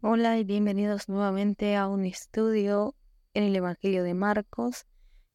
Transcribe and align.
Hola 0.00 0.38
y 0.38 0.44
bienvenidos 0.44 1.08
nuevamente 1.08 1.74
a 1.74 1.88
un 1.88 2.04
estudio 2.04 2.94
en 3.34 3.42
el 3.42 3.56
Evangelio 3.56 4.04
de 4.04 4.14
Marcos. 4.14 4.86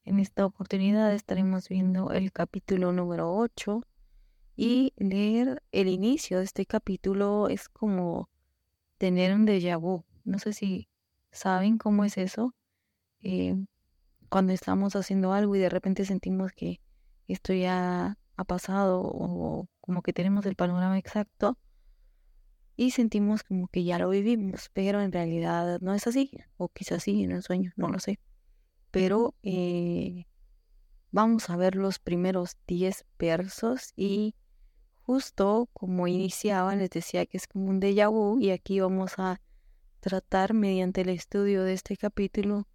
En 0.06 0.22
esta 0.22 0.46
oportunidad 0.46 1.14
estaremos 1.14 1.68
viendo 1.68 2.12
el 2.12 2.32
capítulo 2.32 2.94
número 2.94 3.36
8 3.36 3.82
y 4.56 4.94
leer 4.96 5.62
el 5.74 5.90
inicio 5.90 6.38
de 6.38 6.46
este 6.46 6.66
capítulo 6.66 7.50
es 7.50 7.68
como 7.68 8.30
tener 8.98 9.36
un 9.36 9.46
déjà 9.46 9.78
vu. 9.78 10.06
No 10.24 10.40
sé 10.40 10.54
si 10.54 10.88
saben 11.30 11.78
cómo 11.78 12.06
es 12.06 12.18
eso. 12.18 12.56
Eh, 13.20 13.66
cuando 14.30 14.54
estamos 14.54 14.96
haciendo 14.96 15.34
algo 15.34 15.58
y 15.58 15.60
de 15.60 15.70
repente 15.70 16.06
sentimos 16.06 16.54
que 16.54 16.80
esto 17.28 17.52
ya 17.52 18.18
ha 18.38 18.44
pasado 18.46 19.02
o 19.04 19.68
como 19.82 20.02
que 20.02 20.14
tenemos 20.14 20.46
el 20.46 20.56
panorama 20.56 20.98
exacto 20.98 21.58
y 22.76 22.92
sentimos 22.92 23.44
como 23.44 23.68
que 23.68 23.84
ya 23.84 24.00
lo 24.00 24.10
vivimos, 24.10 24.70
pero 24.74 25.02
en 25.02 25.12
realidad 25.12 25.80
no 25.82 25.94
es 25.94 26.08
así, 26.08 26.32
o 26.58 26.70
quizás 26.70 27.04
sí 27.04 27.24
en 27.24 27.34
un 27.34 27.42
sueño, 27.42 27.72
no 27.76 27.90
lo 27.90 28.00
sé. 28.00 28.20
Pero 28.92 29.36
eh, 29.44 30.26
vamos 31.12 31.50
a 31.50 31.56
ver 31.56 31.76
los 31.76 32.00
primeros 32.00 32.58
10 32.68 33.06
versos 33.20 33.94
y 33.96 34.36
justo 35.04 35.70
como 35.74 36.08
iniciaba 36.08 36.76
les 36.76 36.90
decía 36.90 37.26
que 37.26 37.38
es 37.38 37.48
como 37.48 37.70
un 37.70 37.82
déjà 37.82 38.10
vu 38.10 38.40
y 38.40 38.52
aquí 38.52 38.80
vamos 38.80 39.14
a 39.18 39.42
tratar 40.00 40.54
mediante 40.54 41.02
el 41.02 41.10
estudio 41.10 41.64
de 41.64 41.74
este 41.74 41.98
capítulo 41.98 42.68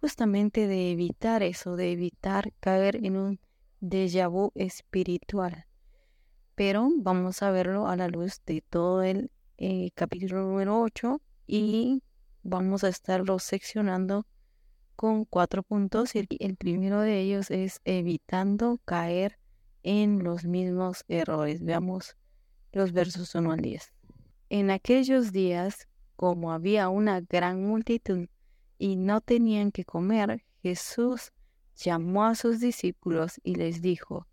justamente 0.00 0.66
de 0.66 0.90
evitar 0.90 1.42
eso, 1.42 1.76
de 1.76 1.92
evitar 1.92 2.52
caer 2.60 3.04
en 3.04 3.16
un 3.16 3.40
déjà 3.80 4.28
vu 4.28 4.50
espiritual. 4.54 5.66
Pero 6.54 6.90
vamos 6.96 7.42
a 7.42 7.50
verlo 7.50 7.86
a 7.86 7.96
la 7.96 8.08
luz 8.08 8.40
de 8.44 8.62
todo 8.68 9.02
el 9.02 9.30
eh, 9.64 9.92
capítulo 9.94 10.42
número 10.42 10.80
8 10.80 11.22
y 11.46 12.02
vamos 12.42 12.82
a 12.82 12.88
estarlo 12.88 13.38
seccionando 13.38 14.26
con 14.96 15.24
cuatro 15.24 15.62
puntos. 15.62 16.16
El, 16.16 16.26
el 16.40 16.56
primero 16.56 17.00
de 17.00 17.20
ellos 17.20 17.48
es 17.52 17.80
evitando 17.84 18.80
caer 18.84 19.38
en 19.84 20.24
los 20.24 20.44
mismos 20.44 21.04
errores. 21.06 21.62
Veamos 21.62 22.16
los 22.72 22.90
versos 22.90 23.36
1 23.36 23.52
al 23.52 23.60
10. 23.60 23.92
En 24.48 24.72
aquellos 24.72 25.30
días, 25.30 25.86
como 26.16 26.50
había 26.50 26.88
una 26.88 27.20
gran 27.20 27.62
multitud 27.62 28.26
y 28.78 28.96
no 28.96 29.20
tenían 29.20 29.70
que 29.70 29.84
comer, 29.84 30.42
Jesús 30.64 31.30
llamó 31.76 32.24
a 32.24 32.34
sus 32.34 32.58
discípulos 32.58 33.40
y 33.44 33.54
les 33.54 33.80
dijo, 33.80 34.26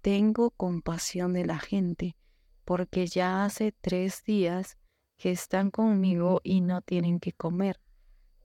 Tengo 0.00 0.52
compasión 0.52 1.32
de 1.32 1.44
la 1.44 1.58
gente 1.58 2.14
porque 2.64 3.06
ya 3.06 3.44
hace 3.44 3.72
tres 3.72 4.24
días 4.24 4.76
que 5.16 5.30
están 5.30 5.70
conmigo 5.70 6.40
y 6.42 6.60
no 6.60 6.82
tienen 6.82 7.20
que 7.20 7.32
comer. 7.32 7.80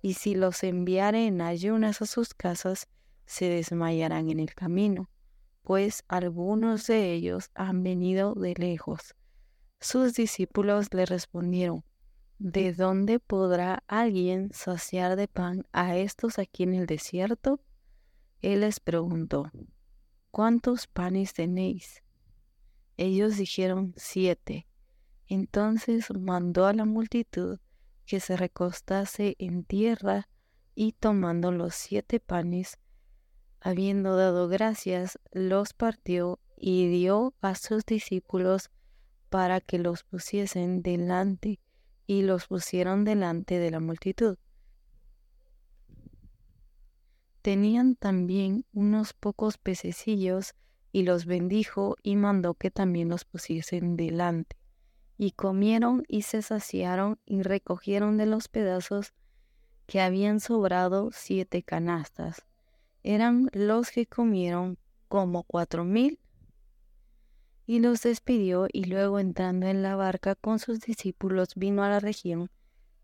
Y 0.02 0.14
si 0.16 0.36
los 0.36 0.64
enviare 0.64 1.26
en 1.26 1.42
ayunas 1.42 2.02
a 2.02 2.06
sus 2.06 2.34
casas, 2.34 2.88
se 3.26 3.50
desmayarán 3.50 4.30
en 4.30 4.40
el 4.40 4.54
camino, 4.54 5.10
pues 5.62 6.04
algunos 6.08 6.86
de 6.88 7.14
ellos 7.14 7.50
han 7.56 7.82
venido 7.82 8.36
de 8.36 8.54
lejos. 8.56 9.16
Sus 9.80 10.14
discípulos 10.14 10.94
le 10.94 11.06
respondieron, 11.06 11.84
¿De 12.38 12.74
dónde 12.74 13.20
podrá 13.20 13.84
alguien 13.88 14.50
saciar 14.52 15.16
de 15.16 15.30
pan 15.30 15.66
a 15.72 15.96
estos 15.96 16.38
aquí 16.38 16.64
en 16.64 16.74
el 16.74 16.86
desierto? 16.86 17.62
Él 18.42 18.60
les 18.60 18.82
preguntó, 18.82 19.52
¿cuántos 20.32 20.86
panes 20.86 21.34
tenéis? 21.34 22.04
Ellos 22.98 23.38
dijeron 23.38 23.94
siete. 23.98 24.68
Entonces 25.28 26.08
mandó 26.18 26.66
a 26.66 26.74
la 26.74 26.86
multitud 26.86 27.60
que 28.06 28.20
se 28.20 28.38
recostase 28.38 29.36
en 29.40 29.64
tierra 29.64 30.30
y 30.76 30.92
tomando 30.92 31.52
los 31.52 31.74
siete 31.74 32.20
panes, 32.20 32.78
habiendo 33.60 34.16
dado 34.16 34.48
gracias, 34.48 35.20
los 35.32 35.74
partió 35.74 36.40
y 36.58 36.88
dio 36.90 37.34
a 37.42 37.56
sus 37.56 37.86
discípulos 37.86 38.70
para 39.30 39.60
que 39.60 39.80
los 39.80 40.04
pusiesen 40.04 40.82
delante 40.82 41.60
y 42.06 42.22
los 42.22 42.48
pusieron 42.48 43.04
delante 43.04 43.58
de 43.58 43.72
la 43.72 43.80
multitud. 43.80 44.38
Tenían 47.42 47.96
también 47.96 48.66
unos 48.74 49.14
pocos 49.14 49.58
pececillos 49.58 50.56
y 50.96 51.04
los 51.04 51.26
bendijo 51.26 51.98
y 52.04 52.16
mandó 52.16 52.54
que 52.54 52.72
también 52.72 53.10
los 53.10 53.26
pusiesen 53.26 53.98
delante. 53.98 54.56
Y 55.18 55.32
comieron 55.32 56.06
y 56.08 56.22
se 56.22 56.42
saciaron 56.42 57.20
y 57.26 57.42
recogieron 57.42 58.16
de 58.16 58.26
los 58.26 58.48
pedazos 58.48 59.14
que 59.88 60.00
habían 60.00 60.40
sobrado 60.40 61.10
siete 61.12 61.64
canastas. 61.64 62.46
Eran 63.04 63.50
los 63.52 63.92
que 63.92 64.06
comieron 64.06 64.78
como 65.10 65.44
cuatro 65.44 65.84
mil. 65.84 66.18
Y 67.66 67.80
los 67.80 68.04
despidió 68.04 68.68
y 68.72 68.86
luego 68.86 69.20
entrando 69.20 69.68
en 69.68 69.84
la 69.84 69.98
barca 69.98 70.36
con 70.36 70.60
sus 70.60 70.80
discípulos 70.80 71.56
vino 71.58 71.84
a 71.84 71.90
la 71.90 72.00
región 72.00 72.50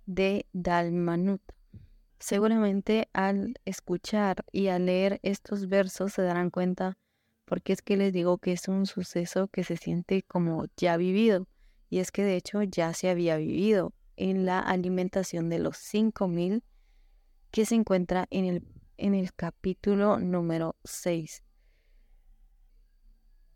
de 0.05 0.45
Dalmanuta. 0.53 1.55
Seguramente 2.19 3.09
al 3.11 3.55
escuchar 3.65 4.45
y 4.53 4.67
al 4.67 4.85
leer 4.85 5.19
estos 5.23 5.67
versos 5.67 6.13
se 6.13 6.21
darán 6.21 6.51
cuenta 6.51 6.97
porque 7.51 7.73
es 7.73 7.81
que 7.81 7.97
les 7.97 8.13
digo 8.13 8.37
que 8.37 8.53
es 8.53 8.69
un 8.69 8.85
suceso 8.85 9.49
que 9.49 9.65
se 9.65 9.75
siente 9.75 10.23
como 10.23 10.67
ya 10.77 10.95
vivido, 10.95 11.49
y 11.89 11.99
es 11.99 12.09
que 12.09 12.23
de 12.23 12.37
hecho 12.37 12.63
ya 12.63 12.93
se 12.93 13.09
había 13.09 13.35
vivido 13.35 13.93
en 14.15 14.45
la 14.45 14.61
alimentación 14.61 15.49
de 15.49 15.59
los 15.59 15.75
5000 15.75 16.63
que 17.51 17.65
se 17.65 17.75
encuentra 17.75 18.25
en 18.29 18.45
el, 18.45 18.63
en 18.95 19.15
el 19.15 19.33
capítulo 19.33 20.17
número 20.17 20.77
6. 20.85 21.43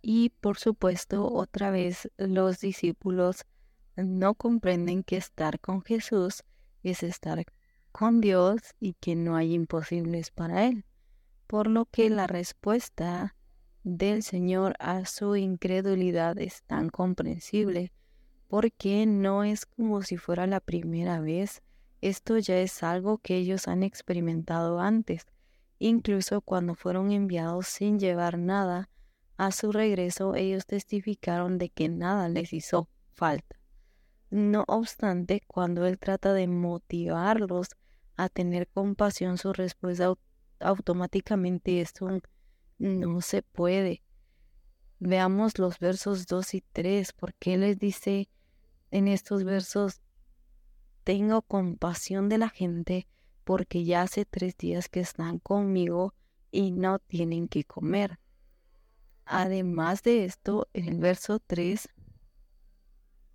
Y 0.02 0.32
por 0.42 0.58
supuesto, 0.58 1.32
otra 1.32 1.72
vez 1.72 2.12
los 2.18 2.60
discípulos 2.60 3.46
no 3.96 4.36
comprenden 4.36 5.04
que 5.04 5.16
estar 5.16 5.62
con 5.62 5.82
Jesús 5.82 6.44
es 6.84 7.02
estar 7.02 7.46
con 7.94 8.20
Dios 8.20 8.60
y 8.78 8.96
que 8.96 9.16
no 9.16 9.38
hay 9.38 9.54
imposibles 9.54 10.32
para 10.32 10.66
Él. 10.66 10.84
Por 11.48 11.68
lo 11.68 11.86
que 11.86 12.10
la 12.10 12.28
respuesta 12.28 13.35
del 13.86 14.24
Señor 14.24 14.76
a 14.80 15.06
su 15.06 15.36
incredulidad 15.36 16.40
es 16.40 16.64
tan 16.64 16.90
comprensible, 16.90 17.94
porque 18.48 19.06
no 19.06 19.44
es 19.44 19.68
como 19.68 20.02
si 20.02 20.18
fuera 20.18 20.48
la 20.48 20.60
primera 20.60 21.20
vez, 21.20 21.62
esto 22.02 22.40
ya 22.40 22.58
es 22.58 22.82
algo 22.82 23.20
que 23.20 23.36
ellos 23.36 23.68
han 23.68 23.84
experimentado 23.84 24.80
antes, 24.80 25.28
incluso 25.78 26.42
cuando 26.42 26.74
fueron 26.74 27.12
enviados 27.12 27.68
sin 27.68 28.00
llevar 28.00 28.40
nada, 28.40 28.90
a 29.38 29.52
su 29.52 29.72
regreso 29.72 30.34
ellos 30.34 30.66
testificaron 30.66 31.60
de 31.60 31.70
que 31.70 31.88
nada 31.88 32.28
les 32.28 32.54
hizo 32.54 32.90
falta. 33.14 33.60
No 34.32 34.66
obstante, 34.68 35.44
cuando 35.46 35.86
Él 35.86 36.00
trata 36.00 36.34
de 36.34 36.48
motivarlos 36.48 37.68
a 38.18 38.30
tener 38.30 38.68
compasión, 38.68 39.38
su 39.38 39.54
respuesta 39.54 40.12
automáticamente 40.60 41.82
es 41.82 41.94
un 42.02 42.24
no 42.78 43.22
se 43.22 43.42
puede. 43.42 44.02
Veamos 45.00 45.60
los 45.60 45.80
versos 45.80 46.26
2 46.28 46.54
y 46.56 46.62
3, 46.72 47.14
porque 47.14 47.58
les 47.58 47.78
dice 47.78 48.30
en 48.92 49.08
estos 49.08 49.44
versos, 49.44 50.02
tengo 51.04 51.42
compasión 51.42 52.30
de 52.30 52.38
la 52.38 52.50
gente 52.50 53.08
porque 53.44 53.84
ya 53.84 54.02
hace 54.02 54.26
tres 54.26 54.58
días 54.58 54.90
que 54.90 55.00
están 55.00 55.40
conmigo 55.40 56.14
y 56.52 56.72
no 56.72 57.00
tienen 57.00 57.48
que 57.48 57.64
comer. 57.64 58.20
Además 59.26 60.02
de 60.04 60.26
esto, 60.26 60.68
en 60.74 60.88
el 60.88 61.00
verso 61.00 61.40
3, 61.40 61.90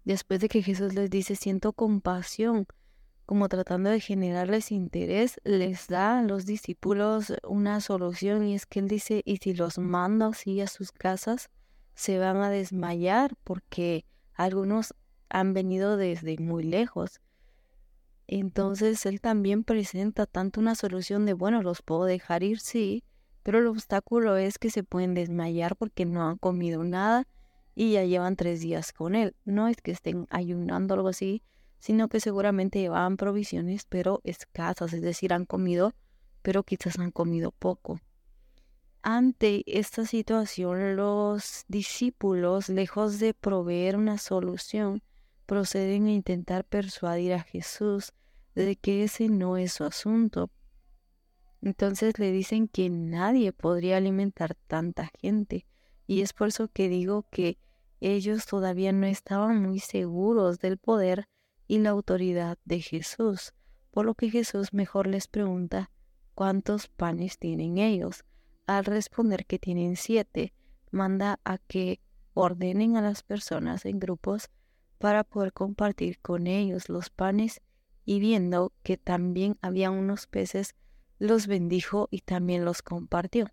después 0.04 0.40
de 0.40 0.48
que 0.48 0.62
Jesús 0.62 0.94
les 0.94 1.10
dice, 1.10 1.36
siento 1.36 1.72
compasión 1.72 2.66
como 3.30 3.48
tratando 3.48 3.90
de 3.90 4.00
generarles 4.00 4.72
interés, 4.72 5.40
les 5.44 5.86
da 5.86 6.18
a 6.18 6.22
los 6.24 6.46
discípulos 6.46 7.32
una 7.46 7.80
solución 7.80 8.44
y 8.44 8.56
es 8.56 8.66
que 8.66 8.80
él 8.80 8.88
dice, 8.88 9.22
y 9.24 9.36
si 9.36 9.54
los 9.54 9.78
mando 9.78 10.24
así 10.26 10.60
a 10.60 10.66
sus 10.66 10.90
casas, 10.90 11.48
se 11.94 12.18
van 12.18 12.38
a 12.38 12.50
desmayar 12.50 13.36
porque 13.44 14.04
algunos 14.34 14.96
han 15.28 15.54
venido 15.54 15.96
desde 15.96 16.38
muy 16.38 16.64
lejos. 16.64 17.20
Entonces 18.26 19.06
él 19.06 19.20
también 19.20 19.62
presenta 19.62 20.26
tanto 20.26 20.58
una 20.58 20.74
solución 20.74 21.24
de, 21.24 21.34
bueno, 21.34 21.62
los 21.62 21.82
puedo 21.82 22.06
dejar 22.06 22.42
ir, 22.42 22.58
sí, 22.58 23.04
pero 23.44 23.60
el 23.60 23.68
obstáculo 23.68 24.38
es 24.38 24.58
que 24.58 24.70
se 24.70 24.82
pueden 24.82 25.14
desmayar 25.14 25.76
porque 25.76 26.04
no 26.04 26.28
han 26.28 26.36
comido 26.36 26.82
nada 26.82 27.28
y 27.76 27.92
ya 27.92 28.02
llevan 28.02 28.34
tres 28.34 28.60
días 28.60 28.92
con 28.92 29.14
él. 29.14 29.36
No 29.44 29.68
es 29.68 29.76
que 29.76 29.92
estén 29.92 30.26
ayunando 30.30 30.94
algo 30.94 31.06
así, 31.06 31.44
sino 31.80 32.08
que 32.08 32.20
seguramente 32.20 32.78
llevaban 32.78 33.16
provisiones, 33.16 33.86
pero 33.88 34.20
escasas, 34.22 34.92
es 34.92 35.02
decir, 35.02 35.32
han 35.32 35.46
comido, 35.46 35.94
pero 36.42 36.62
quizás 36.62 36.98
han 36.98 37.10
comido 37.10 37.50
poco. 37.50 38.00
Ante 39.02 39.64
esta 39.66 40.04
situación, 40.04 40.94
los 40.94 41.64
discípulos, 41.68 42.68
lejos 42.68 43.18
de 43.18 43.32
proveer 43.32 43.96
una 43.96 44.18
solución, 44.18 45.02
proceden 45.46 46.06
a 46.06 46.12
intentar 46.12 46.64
persuadir 46.64 47.32
a 47.32 47.42
Jesús 47.42 48.12
de 48.54 48.76
que 48.76 49.02
ese 49.02 49.28
no 49.28 49.56
es 49.56 49.72
su 49.72 49.84
asunto. 49.84 50.50
Entonces 51.62 52.18
le 52.18 52.30
dicen 52.30 52.68
que 52.68 52.90
nadie 52.90 53.52
podría 53.52 53.96
alimentar 53.96 54.54
tanta 54.66 55.10
gente. 55.20 55.66
Y 56.06 56.20
es 56.20 56.32
por 56.34 56.48
eso 56.48 56.68
que 56.68 56.88
digo 56.88 57.26
que 57.30 57.58
ellos 58.00 58.46
todavía 58.46 58.92
no 58.92 59.06
estaban 59.06 59.62
muy 59.62 59.78
seguros 59.78 60.58
del 60.58 60.78
poder 60.78 61.26
y 61.70 61.78
la 61.78 61.90
autoridad 61.90 62.58
de 62.64 62.80
Jesús, 62.80 63.54
por 63.92 64.04
lo 64.04 64.16
que 64.16 64.28
Jesús 64.28 64.72
mejor 64.72 65.06
les 65.06 65.28
pregunta 65.28 65.92
cuántos 66.34 66.88
panes 66.88 67.38
tienen 67.38 67.78
ellos. 67.78 68.24
Al 68.66 68.84
responder 68.84 69.46
que 69.46 69.60
tienen 69.60 69.94
siete, 69.94 70.52
manda 70.90 71.38
a 71.44 71.58
que 71.58 72.00
ordenen 72.34 72.96
a 72.96 73.02
las 73.02 73.22
personas 73.22 73.84
en 73.86 74.00
grupos 74.00 74.50
para 74.98 75.22
poder 75.22 75.52
compartir 75.52 76.18
con 76.18 76.48
ellos 76.48 76.88
los 76.88 77.08
panes 77.08 77.60
y 78.04 78.18
viendo 78.18 78.72
que 78.82 78.96
también 78.96 79.56
había 79.62 79.92
unos 79.92 80.26
peces, 80.26 80.74
los 81.20 81.46
bendijo 81.46 82.08
y 82.10 82.22
también 82.22 82.64
los 82.64 82.82
compartió. 82.82 83.46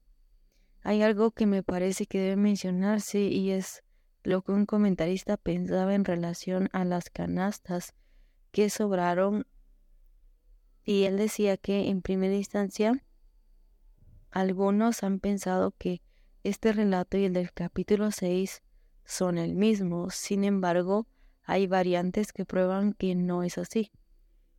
Hay 0.82 1.04
algo 1.04 1.30
que 1.30 1.46
me 1.46 1.62
parece 1.62 2.08
que 2.08 2.18
debe 2.20 2.36
mencionarse 2.36 3.20
y 3.20 3.52
es 3.52 3.84
lo 4.24 4.42
que 4.42 4.54
un 4.54 4.66
comentarista 4.66 5.38
pensaba 5.38 5.94
en 5.94 6.04
relación 6.04 6.68
a 6.74 6.84
las 6.84 7.12
canastas 7.12 7.94
que 8.58 8.72
sobraron 8.72 9.46
y 10.84 11.04
él 11.04 11.16
decía 11.16 11.58
que 11.58 11.90
en 11.90 12.02
primera 12.02 12.34
instancia 12.34 13.04
algunos 14.32 15.04
han 15.04 15.20
pensado 15.20 15.76
que 15.78 16.02
este 16.44 16.74
relato 16.74 17.18
y 17.18 17.26
el 17.26 17.34
del 17.34 17.54
capítulo 17.54 18.10
6 18.10 18.64
son 19.06 19.38
el 19.38 19.54
mismo, 19.54 20.10
sin 20.10 20.44
embargo 20.44 21.06
hay 21.44 21.68
variantes 21.68 22.34
que 22.34 22.46
prueban 22.46 22.94
que 22.94 23.14
no 23.14 23.44
es 23.44 23.60
así. 23.60 23.92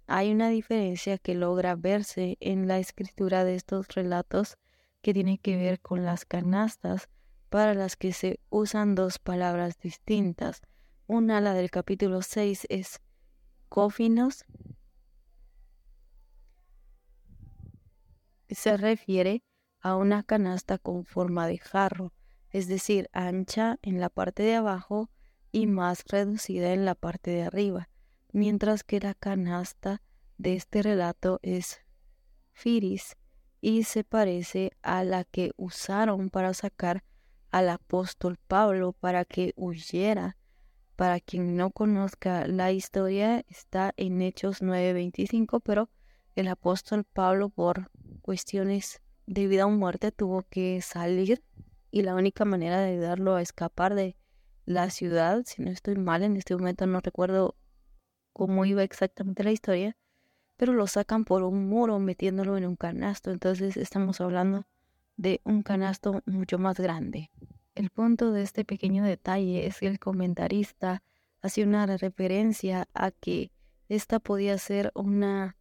Hay 0.07 0.31
una 0.31 0.49
diferencia 0.49 1.19
que 1.19 1.35
logra 1.35 1.75
verse 1.75 2.37
en 2.39 2.69
la 2.69 2.79
escritura 2.79 3.43
de 3.43 3.57
estos 3.57 3.89
relatos 3.89 4.59
que 5.03 5.13
tiene 5.13 5.39
que 5.39 5.57
ver 5.57 5.81
con 5.81 6.05
las 6.05 6.25
canastas 6.25 7.09
para 7.49 7.75
las 7.75 7.97
que 7.97 8.13
se 8.13 8.39
usan 8.49 8.95
dos 8.95 9.19
palabras 9.19 9.77
distintas. 9.81 10.63
Una, 11.09 11.41
la 11.41 11.53
del 11.53 11.73
capítulo 11.73 12.23
6, 12.23 12.69
es 12.71 13.01
cófinos. 13.69 14.45
Se 18.49 18.77
refiere 18.77 19.45
a 19.81 19.97
una 19.97 20.23
canasta 20.23 20.79
con 20.79 21.05
forma 21.05 21.47
de 21.47 21.59
jarro, 21.59 22.13
es 22.51 22.67
decir, 22.67 23.09
ancha 23.13 23.79
en 23.83 24.01
la 24.01 24.09
parte 24.09 24.43
de 24.43 24.57
abajo 24.57 25.11
y 25.53 25.67
más 25.67 26.05
reducida 26.07 26.73
en 26.73 26.85
la 26.85 26.95
parte 26.95 27.31
de 27.31 27.43
arriba, 27.43 27.89
mientras 28.33 28.85
que 28.85 29.01
la 29.01 29.15
canasta 29.15 30.03
de 30.39 30.55
este 30.55 30.83
relato 30.83 31.41
es 31.43 31.81
firis 32.53 33.17
y 33.61 33.85
se 33.85 34.05
parece 34.05 34.73
a 34.83 35.05
la 35.05 35.25
que 35.25 35.53
usaron 35.57 36.31
para 36.31 36.55
sacar 36.55 37.05
al 37.51 37.69
apóstol 37.69 38.39
Pablo 38.47 38.93
para 38.93 39.25
que 39.25 39.53
huyera. 39.57 40.38
Para 40.99 41.21
quien 41.21 41.55
no 41.55 41.71
conozca 41.71 42.49
la 42.49 42.73
historia, 42.73 43.45
está 43.47 43.95
en 43.97 44.21
Hechos 44.21 44.63
9:25, 44.63 45.61
pero 45.61 45.89
el 46.35 46.49
apóstol 46.49 47.05
Pablo 47.05 47.51
por 47.51 47.89
cuestiones 48.21 49.01
de 49.25 49.47
vida 49.47 49.67
o 49.67 49.71
muerte 49.71 50.11
tuvo 50.11 50.43
que 50.51 50.83
salir 50.83 51.41
y 51.93 52.03
la 52.03 52.17
única 52.17 52.45
manera 52.45 52.81
de 52.81 52.91
ayudarlo 52.91 53.37
a 53.37 53.43
escapar 53.43 53.95
de 53.95 54.17
la 54.65 54.91
ciudad, 54.91 55.45
si 55.47 55.63
no 55.63 55.71
estoy 55.71 55.95
mal 55.95 56.25
en 56.25 56.37
este 56.37 56.57
momento 56.57 56.85
no 56.89 56.99
recuerdo 56.99 57.55
cómo 58.33 58.65
iba 58.65 58.83
exactamente 58.83 59.45
la 59.45 59.53
historia, 59.53 59.97
pero 60.57 60.73
lo 60.73 60.89
sacan 60.89 61.25
por 61.25 61.45
un 61.45 61.69
muro 61.69 62.01
metiéndolo 62.01 62.57
en 62.57 62.67
un 62.67 62.75
canasto, 62.75 63.31
entonces 63.31 63.77
estamos 63.77 64.21
hablando 64.21 64.67
de 65.17 65.43
un 65.45 65.63
canasto 65.63 66.25
mucho 66.27 66.59
más 66.59 66.81
grande. 66.81 67.31
El 67.79 67.91
punto 67.91 68.33
de 68.33 68.43
este 68.43 68.65
pequeño 68.65 69.05
detalle 69.05 69.65
es 69.65 69.79
que 69.79 69.87
el 69.87 70.01
comentarista 70.01 71.05
hace 71.41 71.63
una 71.63 71.87
referencia 71.87 72.89
a 72.93 73.13
que 73.13 73.53
esta 73.89 74.19
podía 74.19 74.59
ser 74.59 74.91
una 74.97 75.57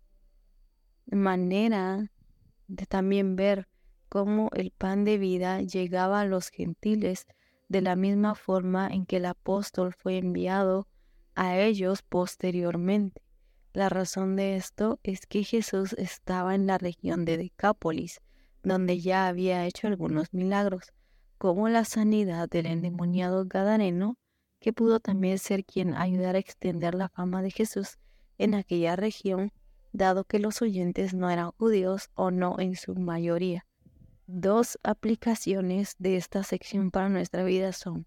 manera 1.05 2.09
de 2.67 2.87
también 2.87 3.35
ver 3.35 3.67
cómo 4.09 4.49
el 4.55 4.71
pan 4.71 5.03
de 5.03 5.19
vida 5.19 5.61
llegaba 5.61 6.21
a 6.21 6.25
los 6.25 6.49
gentiles 6.49 7.27
de 7.67 7.81
la 7.81 7.95
misma 7.95 8.33
forma 8.33 8.87
en 8.87 9.05
que 9.05 9.17
el 9.17 9.25
apóstol 9.27 9.93
fue 9.93 10.17
enviado 10.17 10.87
a 11.35 11.55
ellos 11.59 12.01
posteriormente. 12.01 13.21
La 13.73 13.89
razón 13.89 14.35
de 14.35 14.55
esto 14.55 14.99
es 15.03 15.27
que 15.27 15.43
Jesús 15.43 15.93
estaba 15.93 16.55
en 16.55 16.65
la 16.65 16.79
región 16.79 17.25
de 17.25 17.37
Decápolis, 17.37 18.21
donde 18.63 18.99
ya 18.99 19.27
había 19.27 19.67
hecho 19.67 19.85
algunos 19.85 20.33
milagros, 20.33 20.93
como 21.38 21.69
la 21.69 21.86
sanidad 21.86 22.50
del 22.50 22.66
endemoniado 22.66 23.45
Gadareno, 23.45 24.18
que 24.60 24.74
pudo 24.74 25.00
también 25.00 25.38
ser 25.38 25.66
quien 25.66 25.94
ayudara 25.94 26.38
a 26.38 26.42
extender 26.42 26.95
la 26.95 27.10
fama 27.10 27.42
de 27.42 27.51
Jesús 27.51 27.98
en 28.38 28.56
aquella 28.56 28.95
región, 28.95 29.51
dado 29.94 30.24
que 30.24 30.39
los 30.39 30.62
oyentes 30.62 31.13
no 31.13 31.30
eran 31.30 31.51
judíos 31.51 32.10
o 32.16 32.31
no 32.31 32.60
en 32.60 32.75
su 32.75 32.95
mayoría. 32.95 33.66
Dos 34.25 34.78
aplicaciones 34.84 35.95
de 36.00 36.18
esta 36.18 36.44
sección 36.44 36.92
para 36.92 37.10
nuestra 37.10 37.44
vida 37.44 37.72
son, 37.72 38.06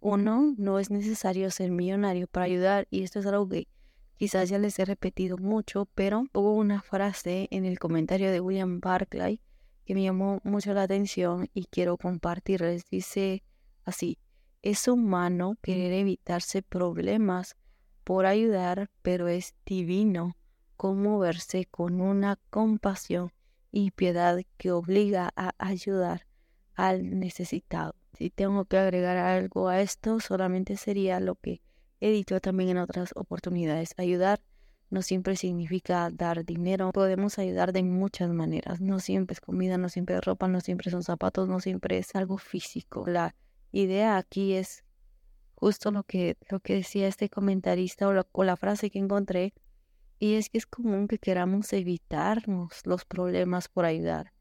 uno, 0.00 0.54
no 0.56 0.78
es 0.78 0.90
necesario 0.90 1.50
ser 1.50 1.70
millonario 1.70 2.28
para 2.28 2.46
ayudar, 2.46 2.86
y 2.90 3.02
esto 3.02 3.18
es 3.18 3.26
algo 3.26 3.48
que 3.48 3.68
quizás 4.16 4.48
ya 4.48 4.58
les 4.58 4.78
he 4.78 4.84
repetido 4.84 5.36
mucho, 5.36 5.86
pero 5.94 6.24
hubo 6.32 6.54
una 6.54 6.80
frase 6.80 7.48
en 7.50 7.64
el 7.64 7.78
comentario 7.78 8.30
de 8.30 8.40
William 8.40 8.80
Barclay 8.80 9.40
que 9.88 9.94
me 9.94 10.02
llamó 10.02 10.38
mucho 10.44 10.74
la 10.74 10.82
atención 10.82 11.48
y 11.54 11.64
quiero 11.64 11.96
compartirles. 11.96 12.90
Dice 12.90 13.42
así, 13.86 14.18
es 14.60 14.86
humano 14.86 15.56
querer 15.62 15.94
evitarse 15.94 16.60
problemas 16.60 17.56
por 18.04 18.26
ayudar, 18.26 18.90
pero 19.00 19.28
es 19.28 19.54
divino 19.64 20.36
conmoverse 20.76 21.64
con 21.64 22.02
una 22.02 22.38
compasión 22.50 23.32
y 23.72 23.92
piedad 23.92 24.38
que 24.58 24.72
obliga 24.72 25.32
a 25.36 25.54
ayudar 25.56 26.26
al 26.74 27.18
necesitado. 27.18 27.94
Si 28.12 28.28
tengo 28.28 28.66
que 28.66 28.76
agregar 28.76 29.16
algo 29.16 29.68
a 29.68 29.80
esto, 29.80 30.20
solamente 30.20 30.76
sería 30.76 31.18
lo 31.18 31.36
que 31.36 31.62
he 32.00 32.10
dicho 32.10 32.38
también 32.40 32.68
en 32.68 32.76
otras 32.76 33.12
oportunidades. 33.16 33.94
Ayudar 33.96 34.42
no 34.90 35.02
siempre 35.02 35.36
significa 35.36 36.10
dar 36.10 36.44
dinero. 36.44 36.92
Podemos 36.92 37.38
ayudar 37.38 37.72
de 37.72 37.82
muchas 37.82 38.30
maneras. 38.30 38.80
No 38.80 39.00
siempre 39.00 39.34
es 39.34 39.40
comida, 39.40 39.76
no 39.76 39.88
siempre 39.88 40.16
es 40.16 40.24
ropa, 40.24 40.48
no 40.48 40.60
siempre 40.60 40.90
son 40.90 41.02
zapatos, 41.02 41.48
no 41.48 41.60
siempre 41.60 41.98
es 41.98 42.14
algo 42.14 42.38
físico. 42.38 43.04
La 43.06 43.34
idea 43.70 44.16
aquí 44.16 44.54
es 44.54 44.84
justo 45.54 45.90
lo 45.90 46.04
que, 46.04 46.36
lo 46.50 46.60
que 46.60 46.74
decía 46.74 47.08
este 47.08 47.28
comentarista 47.28 48.08
o, 48.08 48.26
o 48.32 48.44
la 48.44 48.56
frase 48.56 48.90
que 48.90 48.98
encontré. 48.98 49.52
Y 50.18 50.34
es 50.34 50.48
que 50.48 50.58
es 50.58 50.66
común 50.66 51.06
que 51.06 51.18
queramos 51.18 51.72
evitarnos 51.72 52.86
los 52.86 53.04
problemas 53.04 53.68
por 53.68 53.84
ayudar. 53.84 54.32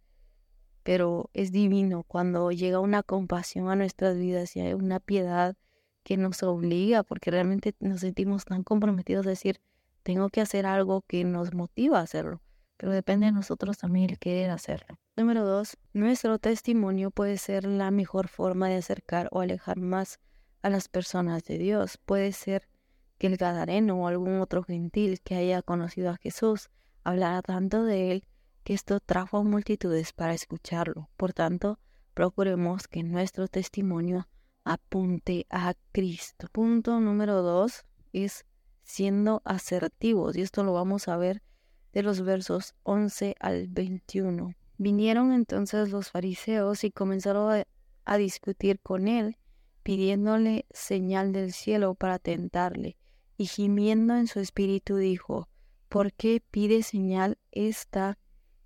Pero 0.83 1.29
es 1.33 1.51
divino 1.51 2.03
cuando 2.03 2.51
llega 2.51 2.79
una 2.79 3.03
compasión 3.03 3.69
a 3.69 3.75
nuestras 3.75 4.17
vidas 4.17 4.55
y 4.55 4.62
hay 4.62 4.74
una 4.74 5.00
piedad 5.00 5.55
que 6.03 6.15
nos 6.15 6.41
obliga, 6.41 7.03
porque 7.03 7.31
realmente 7.31 7.75
nos 7.81 8.00
sentimos 8.00 8.45
tan 8.45 8.63
comprometidos 8.63 9.27
a 9.27 9.31
decir, 9.31 9.60
tengo 10.07 10.29
que 10.29 10.39
hacer 10.39 10.65
algo 10.65 11.01
que 11.01 11.25
nos 11.25 11.53
motiva 11.53 11.99
a 11.99 12.03
hacerlo, 12.03 12.41
pero 12.77 12.93
depende 12.93 13.25
de 13.25 13.33
nosotros 13.33 13.77
también 13.77 14.09
el 14.09 14.17
querer 14.17 14.51
hacerlo. 14.51 14.97
Número 15.17 15.45
dos, 15.45 15.75
nuestro 15.91 16.39
testimonio 16.39 17.11
puede 17.11 17.37
ser 17.37 17.65
la 17.65 17.91
mejor 17.91 18.29
forma 18.29 18.69
de 18.69 18.77
acercar 18.77 19.27
o 19.33 19.41
alejar 19.41 19.79
más 19.79 20.21
a 20.61 20.69
las 20.69 20.87
personas 20.87 21.43
de 21.43 21.57
Dios. 21.57 21.97
Puede 21.97 22.31
ser 22.31 22.69
que 23.17 23.27
el 23.27 23.35
Gadareno 23.35 24.01
o 24.01 24.07
algún 24.07 24.39
otro 24.39 24.63
gentil 24.63 25.19
que 25.19 25.35
haya 25.35 25.61
conocido 25.61 26.09
a 26.09 26.15
Jesús 26.15 26.69
hablara 27.03 27.41
tanto 27.41 27.83
de 27.83 28.13
él 28.13 28.27
que 28.63 28.75
esto 28.75 29.01
trajo 29.01 29.39
a 29.39 29.43
multitudes 29.43 30.13
para 30.13 30.33
escucharlo. 30.33 31.09
Por 31.17 31.33
tanto, 31.33 31.79
procuremos 32.13 32.87
que 32.87 33.03
nuestro 33.03 33.49
testimonio 33.49 34.29
apunte 34.63 35.47
a 35.49 35.73
Cristo. 35.91 36.47
Punto 36.53 37.01
número 37.01 37.41
dos 37.41 37.83
es 38.13 38.45
siendo 38.88 39.41
asertivos, 39.44 40.38
y 40.38 40.41
esto 40.41 40.63
lo 40.63 40.74
vamos 40.74 41.08
a 41.10 41.17
ver 41.17 41.44
de 41.91 42.03
los 42.03 42.22
versos 42.22 42.74
11 42.84 43.36
al 43.39 43.67
21. 43.67 44.53
Vinieron 44.77 45.34
entonces 45.34 45.89
los 45.89 46.10
fariseos 46.10 46.84
y 46.84 46.91
comenzaron 46.91 47.65
a, 48.06 48.17
discutir 48.17 48.79
con 48.79 49.10
él, 49.10 49.38
pidiéndole 49.84 50.65
señal 50.72 51.34
del 51.34 51.51
cielo 51.51 51.96
para 51.96 52.17
tentarle, 52.17 52.98
y 53.38 53.46
gimiendo 53.48 54.15
en 54.15 54.27
su 54.27 54.39
espíritu 54.39 54.96
dijo, 54.96 55.50
¿por 55.89 56.13
qué 56.13 56.41
pide 56.50 56.82
señal 56.82 57.38
esta 57.51 58.17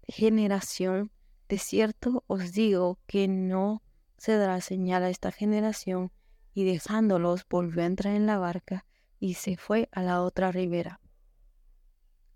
generación? 0.08 1.12
De 1.50 1.58
cierto 1.58 2.24
os 2.28 2.54
digo 2.54 3.00
que 3.08 3.28
no 3.28 3.82
se 4.18 4.38
dará 4.38 4.62
señal 4.62 5.04
a 5.04 5.10
esta 5.10 5.32
generación, 5.32 6.12
y 6.54 6.64
dejándolos 6.66 7.46
volvió 7.50 7.82
a 7.82 7.88
entrar 7.88 8.16
en 8.16 8.28
la 8.28 8.38
barca 8.38 8.86
y 9.22 9.36
se 9.36 9.56
fue 9.56 9.88
a 9.92 10.02
la 10.02 10.24
otra 10.24 10.52
ribera. 10.52 11.00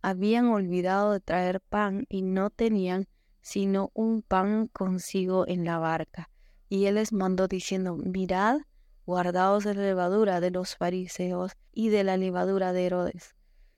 Habían 0.04 0.46
olvidado 0.46 1.12
de 1.12 1.20
traer 1.20 1.60
pan 1.60 2.06
y 2.08 2.22
no 2.22 2.52
tenían 2.52 3.08
sino 3.42 3.92
un 3.94 4.22
pan 4.22 4.68
consigo 4.68 5.48
en 5.48 5.66
la 5.66 5.80
barca. 5.80 6.30
Y 6.70 6.86
él 6.86 6.96
les 6.96 7.12
mandó 7.12 7.48
diciendo, 7.48 7.96
mirad, 7.96 8.60
guardaos 9.06 9.64
de 9.64 9.74
la 9.74 9.82
levadura 9.82 10.40
de 10.40 10.52
los 10.52 10.76
fariseos 10.76 11.54
y 11.72 11.90
de 11.90 12.04
la 12.04 12.18
levadura 12.18 12.72
de 12.72 12.86
Herodes. 12.86 13.36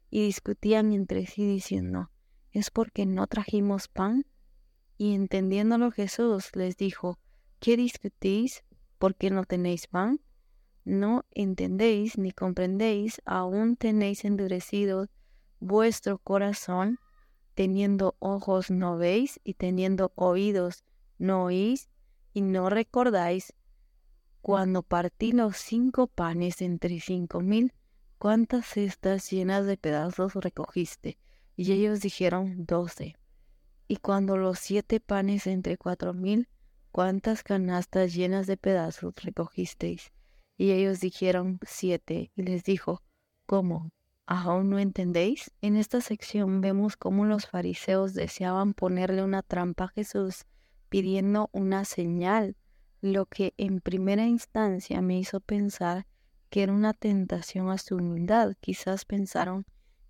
Y 0.10 0.26
discutían 0.26 0.92
entre 0.92 1.26
sí 1.26 1.46
diciendo, 1.46 2.12
¿es 2.52 2.72
porque 2.72 3.06
no 3.06 3.26
trajimos 3.28 3.88
pan? 3.88 4.26
Y 4.98 5.16
entendiéndolo 5.16 5.92
Jesús 5.92 6.50
les 6.56 6.76
dijo, 6.76 7.20
¿qué 7.60 7.78
discutís? 7.78 8.64
¿Por 8.98 9.16
qué 9.16 9.30
no 9.30 9.46
tenéis 9.46 9.88
pan? 9.88 10.20
No 10.88 11.26
entendéis 11.32 12.18
ni 12.18 12.32
comprendéis, 12.32 13.22
aún 13.26 13.76
tenéis 13.76 14.24
endurecido 14.24 15.10
vuestro 15.60 16.18
corazón 16.18 16.98
teniendo 17.56 18.16
ojos 18.20 18.72
no 18.72 18.96
veis 18.96 19.42
y 19.44 19.56
teniendo 19.56 20.14
oídos 20.16 20.86
no 21.18 21.44
oís 21.44 21.90
y 22.34 22.40
no 22.40 22.70
recordáis 22.70 23.54
cuando 24.40 24.82
partí 24.82 25.34
los 25.34 25.58
cinco 25.58 26.08
panes 26.08 26.62
entre 26.62 27.02
cinco 27.02 27.42
mil, 27.42 27.74
cuántas 28.18 28.66
cestas 28.66 29.30
llenas 29.30 29.66
de 29.66 29.76
pedazos 29.76 30.36
recogiste. 30.36 31.18
Y 31.58 31.74
ellos 31.74 32.00
dijeron 32.00 32.66
doce. 32.66 33.18
Y 33.90 33.98
cuando 33.98 34.38
los 34.38 34.58
siete 34.60 35.02
panes 35.02 35.48
entre 35.48 35.76
cuatro 35.76 36.14
mil, 36.14 36.48
cuántas 36.94 37.44
canastas 37.44 38.14
llenas 38.14 38.48
de 38.48 38.56
pedazos 38.56 39.14
recogisteis. 39.22 40.14
Y 40.58 40.72
ellos 40.72 41.00
dijeron 41.00 41.60
siete. 41.66 42.32
Y 42.36 42.44
les 42.44 42.64
dijo, 42.64 43.04
¿cómo? 43.46 43.92
¿Aún 44.26 44.70
no 44.70 44.80
entendéis? 44.80 45.52
En 45.62 45.78
esta 45.78 46.02
sección 46.02 46.60
vemos 46.60 46.98
cómo 46.98 47.26
los 47.26 47.46
fariseos 47.48 48.14
deseaban 48.14 48.74
ponerle 48.74 49.24
una 49.24 49.42
trampa 49.42 49.86
a 49.86 49.90
Jesús 49.90 50.46
pidiendo 50.90 51.50
una 51.52 51.86
señal, 51.86 52.56
lo 53.02 53.26
que 53.26 53.54
en 53.58 53.82
primera 53.82 54.26
instancia 54.26 55.02
me 55.02 55.20
hizo 55.20 55.40
pensar 55.40 56.08
que 56.50 56.64
era 56.64 56.74
una 56.74 56.94
tentación 56.94 57.70
a 57.70 57.78
su 57.78 57.96
humildad. 57.96 58.54
Quizás 58.60 59.06
pensaron 59.06 59.66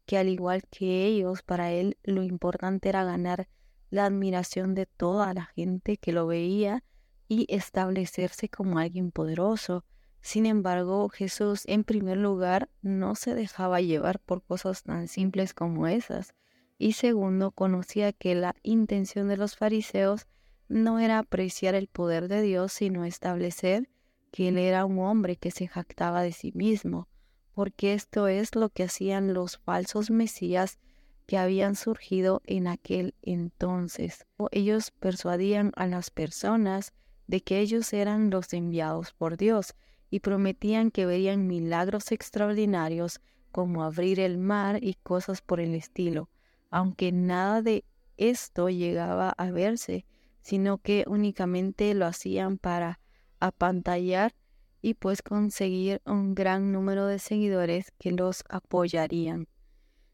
que 0.05 0.17
al 0.17 0.29
igual 0.29 0.63
que 0.69 1.05
ellos, 1.05 1.43
para 1.43 1.71
él 1.71 1.97
lo 2.03 2.23
importante 2.23 2.89
era 2.89 3.03
ganar 3.03 3.49
la 3.89 4.05
admiración 4.05 4.73
de 4.75 4.85
toda 4.85 5.33
la 5.33 5.45
gente 5.45 5.97
que 5.97 6.11
lo 6.11 6.27
veía 6.27 6.83
y 7.27 7.45
establecerse 7.49 8.49
como 8.49 8.79
alguien 8.79 9.11
poderoso. 9.11 9.83
Sin 10.21 10.45
embargo, 10.45 11.09
Jesús 11.09 11.63
en 11.67 11.83
primer 11.83 12.17
lugar 12.17 12.69
no 12.81 13.15
se 13.15 13.33
dejaba 13.33 13.81
llevar 13.81 14.19
por 14.19 14.43
cosas 14.43 14.83
tan 14.83 15.07
simples 15.07 15.53
como 15.53 15.87
esas, 15.87 16.33
y 16.77 16.93
segundo, 16.93 17.51
conocía 17.51 18.13
que 18.13 18.35
la 18.35 18.55
intención 18.61 19.27
de 19.27 19.37
los 19.37 19.55
fariseos 19.55 20.27
no 20.67 20.99
era 20.99 21.19
apreciar 21.19 21.75
el 21.75 21.87
poder 21.87 22.27
de 22.27 22.41
Dios, 22.41 22.73
sino 22.73 23.05
establecer 23.05 23.89
que 24.31 24.49
Él 24.49 24.57
era 24.57 24.85
un 24.85 24.99
hombre 24.99 25.37
que 25.37 25.51
se 25.51 25.67
jactaba 25.67 26.21
de 26.21 26.33
sí 26.33 26.51
mismo, 26.53 27.07
porque 27.53 27.93
esto 27.93 28.27
es 28.27 28.55
lo 28.55 28.69
que 28.69 28.83
hacían 28.83 29.33
los 29.33 29.57
falsos 29.57 30.11
mesías 30.11 30.77
que 31.25 31.37
habían 31.37 31.75
surgido 31.75 32.41
en 32.45 32.67
aquel 32.67 33.15
entonces. 33.21 34.25
Ellos 34.51 34.91
persuadían 34.91 35.71
a 35.75 35.87
las 35.87 36.09
personas 36.09 36.93
de 37.27 37.41
que 37.41 37.59
ellos 37.59 37.91
eran 37.93 38.29
los 38.29 38.53
enviados 38.53 39.13
por 39.13 39.37
Dios, 39.37 39.75
y 40.09 40.19
prometían 40.19 40.91
que 40.91 41.05
verían 41.05 41.47
milagros 41.47 42.11
extraordinarios 42.11 43.19
como 43.51 43.83
abrir 43.83 44.19
el 44.19 44.37
mar 44.37 44.83
y 44.83 44.95
cosas 44.95 45.41
por 45.41 45.59
el 45.59 45.73
estilo, 45.73 46.29
aunque 46.69 47.11
nada 47.11 47.61
de 47.61 47.85
esto 48.17 48.69
llegaba 48.69 49.29
a 49.29 49.51
verse, 49.51 50.05
sino 50.41 50.77
que 50.77 51.03
únicamente 51.07 51.93
lo 51.93 52.05
hacían 52.05 52.57
para 52.57 52.99
apantallar 53.39 54.33
y 54.81 54.93
pues 54.93 55.21
conseguir 55.21 56.01
un 56.05 56.35
gran 56.35 56.71
número 56.71 57.07
de 57.07 57.19
seguidores 57.19 57.91
que 57.97 58.11
los 58.11 58.43
apoyarían. 58.49 59.47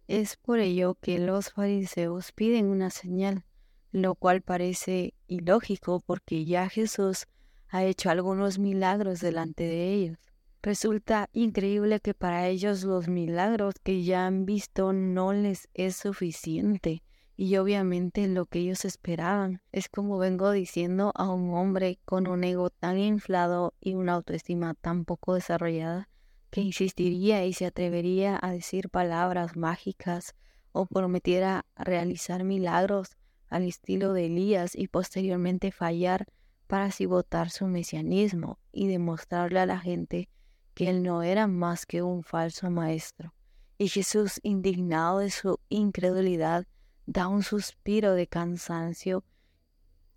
Es 0.08 0.38
por 0.38 0.60
ello 0.60 0.96
que 0.96 1.20
los 1.20 1.52
fariseos 1.52 2.32
piden 2.32 2.66
una 2.68 2.90
señal, 2.90 3.46
lo 3.92 4.16
cual 4.16 4.42
parece 4.42 5.14
ilógico 5.28 6.02
porque 6.06 6.46
ya 6.46 6.68
Jesús 6.68 7.28
ha 7.74 7.84
hecho 7.84 8.12
algunos 8.12 8.60
milagros 8.60 9.20
delante 9.20 9.64
de 9.64 9.94
ellos. 9.94 10.20
Resulta 10.62 11.28
increíble 11.34 12.02
que 12.02 12.14
para 12.14 12.48
ellos 12.48 12.84
los 12.84 13.08
milagros 13.08 13.74
que 13.82 14.04
ya 14.04 14.28
han 14.28 14.46
visto 14.46 14.94
no 14.94 15.34
les 15.34 15.68
es 15.74 15.96
suficiente. 15.96 17.02
Y 17.36 17.58
obviamente 17.58 18.28
lo 18.28 18.46
que 18.46 18.60
ellos 18.60 18.86
esperaban 18.86 19.64
es 19.72 19.90
como 19.90 20.20
vengo 20.20 20.52
diciendo 20.52 21.14
a 21.16 21.32
un 21.32 21.56
hombre 21.56 21.98
con 22.06 22.28
un 22.28 22.44
ego 22.44 22.70
tan 22.70 23.00
inflado 23.00 23.74
y 23.82 23.96
una 23.96 24.14
autoestima 24.14 24.76
tan 24.76 25.04
poco 25.04 25.34
desarrollada 25.34 26.10
que 26.52 26.62
insistiría 26.62 27.44
y 27.44 27.54
se 27.54 27.66
atrevería 27.66 28.38
a 28.40 28.52
decir 28.52 28.92
palabras 28.92 29.58
mágicas 29.58 30.36
o 30.74 30.86
prometiera 30.86 31.66
realizar 31.76 32.44
milagros 32.44 33.18
al 33.50 33.64
estilo 33.64 34.14
de 34.14 34.28
Elías 34.28 34.76
y 34.76 34.90
posteriormente 34.90 35.72
fallar 35.72 36.28
para 36.74 36.86
así 36.86 37.08
su 37.50 37.68
mesianismo 37.68 38.58
y 38.72 38.88
demostrarle 38.88 39.60
a 39.60 39.68
la 39.68 39.78
gente 39.78 40.28
que 40.74 40.90
él 40.90 41.04
no 41.04 41.22
era 41.22 41.46
más 41.46 41.86
que 41.86 42.02
un 42.02 42.24
falso 42.24 42.72
maestro. 42.72 43.32
Y 43.78 43.90
Jesús, 43.90 44.40
indignado 44.42 45.20
de 45.20 45.30
su 45.30 45.60
incredulidad, 45.70 46.66
da 47.06 47.28
un 47.28 47.44
suspiro 47.44 48.16
de 48.16 48.26
cansancio 48.26 49.24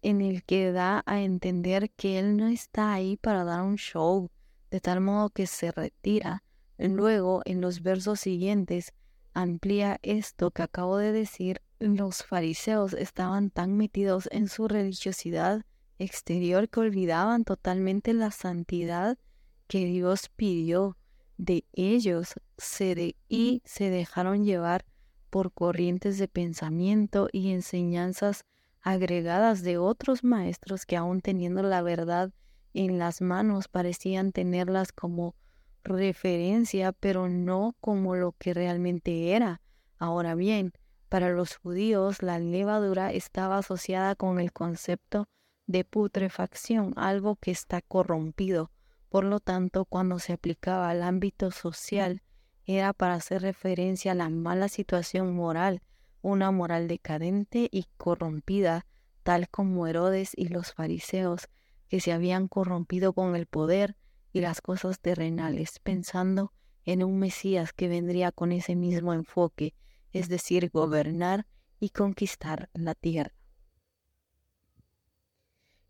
en 0.00 0.22
el 0.22 0.44
que 0.44 0.72
da 0.72 1.02
a 1.04 1.20
entender 1.20 1.90
que 1.90 2.18
él 2.18 2.38
no 2.38 2.46
está 2.46 2.94
ahí 2.94 3.18
para 3.18 3.44
dar 3.44 3.60
un 3.60 3.76
show, 3.76 4.30
de 4.70 4.80
tal 4.80 5.02
modo 5.02 5.28
que 5.28 5.46
se 5.46 5.72
retira. 5.72 6.42
Luego, 6.78 7.42
en 7.44 7.60
los 7.60 7.82
versos 7.82 8.20
siguientes, 8.20 8.94
amplía 9.34 9.98
esto 10.00 10.52
que 10.52 10.62
acabo 10.62 10.96
de 10.96 11.12
decir. 11.12 11.60
Los 11.80 12.24
fariseos 12.24 12.94
estaban 12.94 13.50
tan 13.50 13.76
metidos 13.76 14.26
en 14.32 14.48
su 14.48 14.68
religiosidad 14.68 15.66
exterior 15.98 16.68
que 16.68 16.80
olvidaban 16.80 17.44
totalmente 17.44 18.12
la 18.12 18.30
santidad 18.30 19.18
que 19.66 19.84
Dios 19.84 20.28
pidió 20.34 20.96
de 21.38 21.64
ellos 21.72 22.34
se 22.56 23.16
y 23.28 23.62
se 23.64 23.90
dejaron 23.90 24.44
llevar 24.44 24.84
por 25.30 25.52
corrientes 25.52 26.18
de 26.18 26.28
pensamiento 26.28 27.28
y 27.32 27.50
enseñanzas 27.50 28.44
agregadas 28.80 29.62
de 29.62 29.78
otros 29.78 30.24
maestros 30.24 30.86
que 30.86 30.96
aún 30.96 31.20
teniendo 31.20 31.62
la 31.62 31.82
verdad 31.82 32.32
en 32.72 32.98
las 32.98 33.20
manos 33.20 33.68
parecían 33.68 34.32
tenerlas 34.32 34.92
como 34.92 35.34
referencia, 35.82 36.92
pero 36.92 37.28
no 37.28 37.74
como 37.80 38.16
lo 38.16 38.32
que 38.32 38.54
realmente 38.54 39.32
era. 39.32 39.60
Ahora 39.98 40.34
bien, 40.34 40.72
para 41.08 41.30
los 41.30 41.56
judíos 41.56 42.22
la 42.22 42.38
levadura 42.38 43.12
estaba 43.12 43.58
asociada 43.58 44.14
con 44.14 44.40
el 44.40 44.52
concepto 44.52 45.28
de 45.66 45.84
putrefacción, 45.84 46.92
algo 46.96 47.36
que 47.36 47.50
está 47.50 47.80
corrompido. 47.82 48.70
Por 49.08 49.24
lo 49.24 49.40
tanto, 49.40 49.84
cuando 49.84 50.18
se 50.18 50.32
aplicaba 50.32 50.90
al 50.90 51.02
ámbito 51.02 51.50
social, 51.50 52.22
era 52.64 52.92
para 52.92 53.14
hacer 53.14 53.42
referencia 53.42 54.12
a 54.12 54.16
la 54.16 54.28
mala 54.28 54.68
situación 54.68 55.34
moral, 55.34 55.82
una 56.22 56.50
moral 56.50 56.88
decadente 56.88 57.68
y 57.70 57.86
corrompida, 57.96 58.86
tal 59.22 59.48
como 59.48 59.86
Herodes 59.86 60.32
y 60.36 60.48
los 60.48 60.72
fariseos, 60.72 61.48
que 61.88 62.00
se 62.00 62.12
habían 62.12 62.48
corrompido 62.48 63.12
con 63.12 63.36
el 63.36 63.46
poder 63.46 63.96
y 64.32 64.40
las 64.40 64.60
cosas 64.60 65.00
terrenales, 65.00 65.78
pensando 65.78 66.52
en 66.84 67.04
un 67.04 67.18
Mesías 67.18 67.72
que 67.72 67.88
vendría 67.88 68.32
con 68.32 68.52
ese 68.52 68.74
mismo 68.74 69.14
enfoque, 69.14 69.74
es 70.12 70.28
decir, 70.28 70.70
gobernar 70.72 71.46
y 71.78 71.90
conquistar 71.90 72.70
la 72.72 72.94
tierra. 72.94 73.35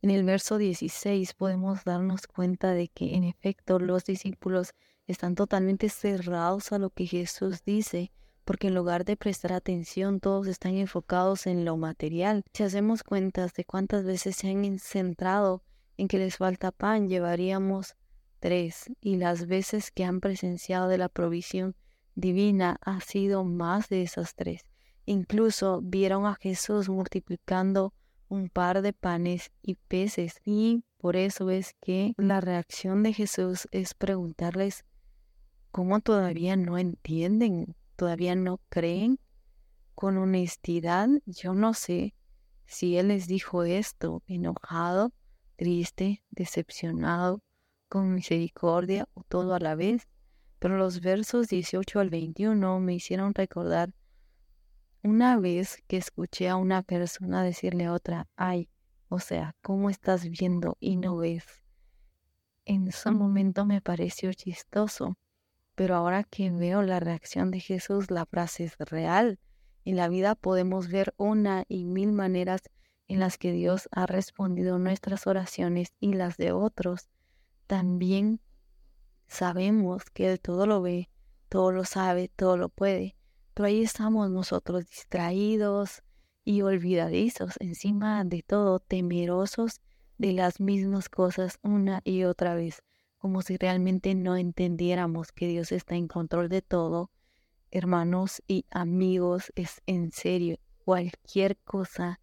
En 0.03 0.11
el 0.11 0.25
verso 0.25 0.59
16 0.59 1.35
podemos 1.35 1.85
darnos 1.85 2.27
cuenta 2.27 2.73
de 2.73 2.89
que 2.89 3.15
en 3.15 3.25
efecto 3.25 3.79
los 3.79 4.05
discípulos 4.05 4.73
están 5.07 5.35
totalmente 5.35 5.89
cerrados 5.89 6.73
a 6.73 6.79
lo 6.79 6.91
que 6.91 7.07
Jesús 7.07 7.63
dice, 7.65 8.13
porque 8.45 8.69
en 8.69 8.75
lugar 8.75 9.05
de 9.05 9.17
prestar 9.17 9.53
atención 9.53 10.21
todos 10.21 10.47
están 10.47 10.77
enfocados 10.77 11.47
en 11.47 11.65
lo 11.65 11.77
material. 11.77 12.45
Si 12.53 12.63
hacemos 12.63 13.03
cuentas 13.03 13.55
de 13.55 13.65
cuántas 13.65 14.05
veces 14.05 14.37
se 14.37 14.49
han 14.49 14.79
centrado 14.79 15.63
en 15.97 16.09
que 16.09 16.19
les 16.19 16.37
falta 16.37 16.71
pan, 16.71 17.09
llevaríamos 17.09 17.97
tres, 18.39 18.91
y 19.01 19.17
las 19.17 19.47
veces 19.47 19.91
que 19.91 20.05
han 20.05 20.21
presenciado 20.21 20.89
de 20.89 20.99
la 20.99 21.09
provisión 21.09 21.75
divina 22.15 22.79
ha 22.83 23.01
sido 23.01 23.45
más 23.45 23.89
de 23.89 24.03
esas 24.03 24.35
tres. 24.35 24.63
Incluso 25.07 25.81
vieron 25.83 26.27
a 26.27 26.35
Jesús 26.35 26.89
multiplicando 26.89 27.95
un 28.29 28.49
par 28.49 28.83
de 28.83 28.93
panes 28.93 29.51
y 29.63 29.75
peces. 29.75 30.41
Y 30.45 30.85
por 30.99 31.17
eso 31.17 31.51
es 31.51 31.75
que 31.81 32.15
la 32.17 32.41
reacción 32.41 33.03
de 33.03 33.13
Jesús 33.13 33.69
es 33.71 33.95
preguntarles, 33.95 34.85
¿cómo 35.71 36.01
todavía 36.01 36.57
no 36.57 36.79
entienden? 36.79 37.77
¿Todavía 37.97 38.35
no 38.35 38.61
creen? 38.69 39.19
Con 39.95 40.19
honestidad, 40.19 41.09
yo 41.25 41.55
no 41.55 41.73
sé 41.73 42.15
si 42.67 42.97
Él 42.97 43.09
les 43.09 43.27
dijo 43.27 43.65
esto 43.65 44.23
enojado, 44.27 45.13
triste, 45.57 46.23
decepcionado, 46.31 47.41
con 47.89 48.15
misericordia 48.15 49.09
o 49.15 49.23
todo 49.23 49.55
a 49.55 49.61
la 49.61 49.75
vez, 49.75 50.09
pero 50.59 50.77
los 50.77 51.01
versos 51.01 51.49
18 51.49 52.01
al 52.01 52.11
21 52.11 52.81
me 52.81 52.95
hicieron 52.95 53.35
recordar 53.35 53.93
una 55.07 55.39
vez 55.39 55.83
que 55.87 55.97
escuché 55.97 56.49
a 56.49 56.57
una 56.57 56.83
persona 56.83 57.43
decirle 57.43 57.85
a 57.85 57.93
otra, 57.93 58.29
ay, 58.37 58.69
o 59.09 59.21
sea, 59.21 59.55
¿cómo 59.63 59.89
estás 59.89 60.29
viendo 60.29 60.77
y 60.81 60.97
no 60.97 61.17
ves? 61.17 61.45
En 62.65 62.89
ese 62.89 63.13
momento 63.13 63.65
me 63.65 63.81
pareció 63.81 64.33
chistoso, 64.33 65.17
pero 65.77 65.95
ahora 65.95 66.25
que 66.25 66.51
veo 66.51 66.83
la 66.83 66.99
reacción 66.99 67.53
de 67.53 67.61
Jesús, 67.61 68.11
la 68.11 68.27
frase 68.27 68.65
es 68.65 68.77
real. 68.79 69.39
En 69.85 69.97
la 69.97 70.09
vida 70.09 70.35
podemos 70.35 70.89
ver 70.89 71.15
una 71.17 71.65
y 71.69 71.85
mil 71.85 72.13
maneras 72.13 72.63
en 73.07 73.21
las 73.21 73.39
que 73.39 73.53
Dios 73.53 73.89
ha 73.93 74.07
respondido 74.07 74.81
nuestras 74.81 75.29
oraciones 75.29 75.95
y 76.01 76.15
las 76.15 76.37
de 76.37 76.51
otros. 76.51 77.09
También 77.69 78.41
sabemos 79.29 80.11
que 80.13 80.33
Él 80.33 80.41
todo 80.41 80.67
lo 80.67 80.83
ve, 80.83 81.09
todo 81.49 81.71
lo 81.71 81.85
sabe, 81.85 82.29
todo 82.35 82.57
lo 82.57 82.69
puede, 82.69 83.16
pero 83.57 83.69
ahí 83.69 83.83
estamos 83.83 84.29
nosotros 84.29 84.87
distraídos 84.87 86.03
y 86.45 86.61
olvidadizos, 86.61 87.55
encima 87.59 88.23
de 88.23 88.43
todo 88.43 88.81
temerosos 88.81 89.81
de 90.19 90.35
las 90.35 90.61
mismas 90.61 91.09
cosas 91.09 91.59
una 91.63 92.03
y 92.05 92.25
otra 92.25 92.55
vez, 92.55 92.83
como 93.17 93.41
si 93.41 93.57
realmente 93.57 94.15
no 94.15 94.37
entendiéramos 94.37 95.33
que 95.33 95.49
Dios 95.49 95.73
está 95.73 95.95
en 95.95 96.07
control 96.07 96.51
de 96.51 96.61
todo. 96.61 97.11
Hermanos 97.71 98.43
y 98.47 98.67
amigos, 98.69 99.51
es 99.55 99.81
en 99.87 100.13
serio, 100.13 100.59
cualquier 100.85 101.57
cosa 101.57 102.21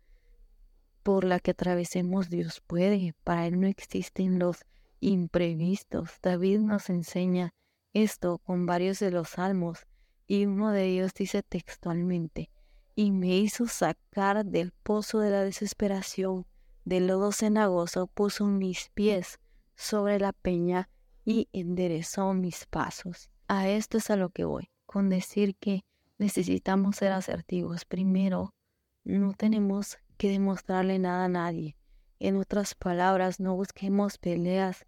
por 1.01 1.23
la 1.23 1.39
que 1.39 1.49
atravesemos 1.49 2.29
Dios 2.29 2.61
puede. 2.61 3.15
Para 3.23 3.47
Él 3.47 3.59
no 3.59 3.65
existen 3.65 4.37
los 4.37 4.59
imprevistos. 4.99 6.11
David 6.21 6.59
nos 6.59 6.91
enseña 6.91 7.55
esto 7.91 8.37
con 8.37 8.67
varios 8.67 8.99
de 8.99 9.09
los 9.09 9.29
salmos 9.29 9.87
y 10.33 10.47
uno 10.47 10.71
de 10.71 10.87
ellos 10.87 11.13
dice 11.13 11.43
textualmente, 11.43 12.49
y 12.95 13.11
me 13.11 13.37
hizo 13.37 13.67
sacar 13.67 14.43
del 14.43 14.71
pozo 14.71 15.19
de 15.19 15.29
la 15.29 15.43
desesperación, 15.43 16.47
del 16.85 17.05
lodo 17.05 17.31
cenagoso, 17.31 18.07
puso 18.07 18.47
mis 18.47 18.89
pies 18.95 19.39
sobre 19.75 20.17
la 20.17 20.33
peña 20.33 20.89
y 21.23 21.49
enderezó 21.53 22.33
mis 22.33 22.65
pasos. 22.65 23.29
A 23.47 23.69
esto 23.69 23.99
es 23.99 24.09
a 24.09 24.15
lo 24.15 24.29
que 24.29 24.43
voy, 24.43 24.71
con 24.87 25.07
decir 25.07 25.55
que 25.55 25.85
necesitamos 26.17 26.95
ser 26.95 27.11
asertivos. 27.11 27.85
Primero, 27.85 28.55
no 29.03 29.33
tenemos 29.33 29.99
que 30.17 30.31
demostrarle 30.31 30.97
nada 30.97 31.25
a 31.25 31.29
nadie. 31.29 31.75
En 32.19 32.37
otras 32.37 32.73
palabras, 32.73 33.39
no 33.39 33.55
busquemos 33.55 34.17
peleas 34.17 34.87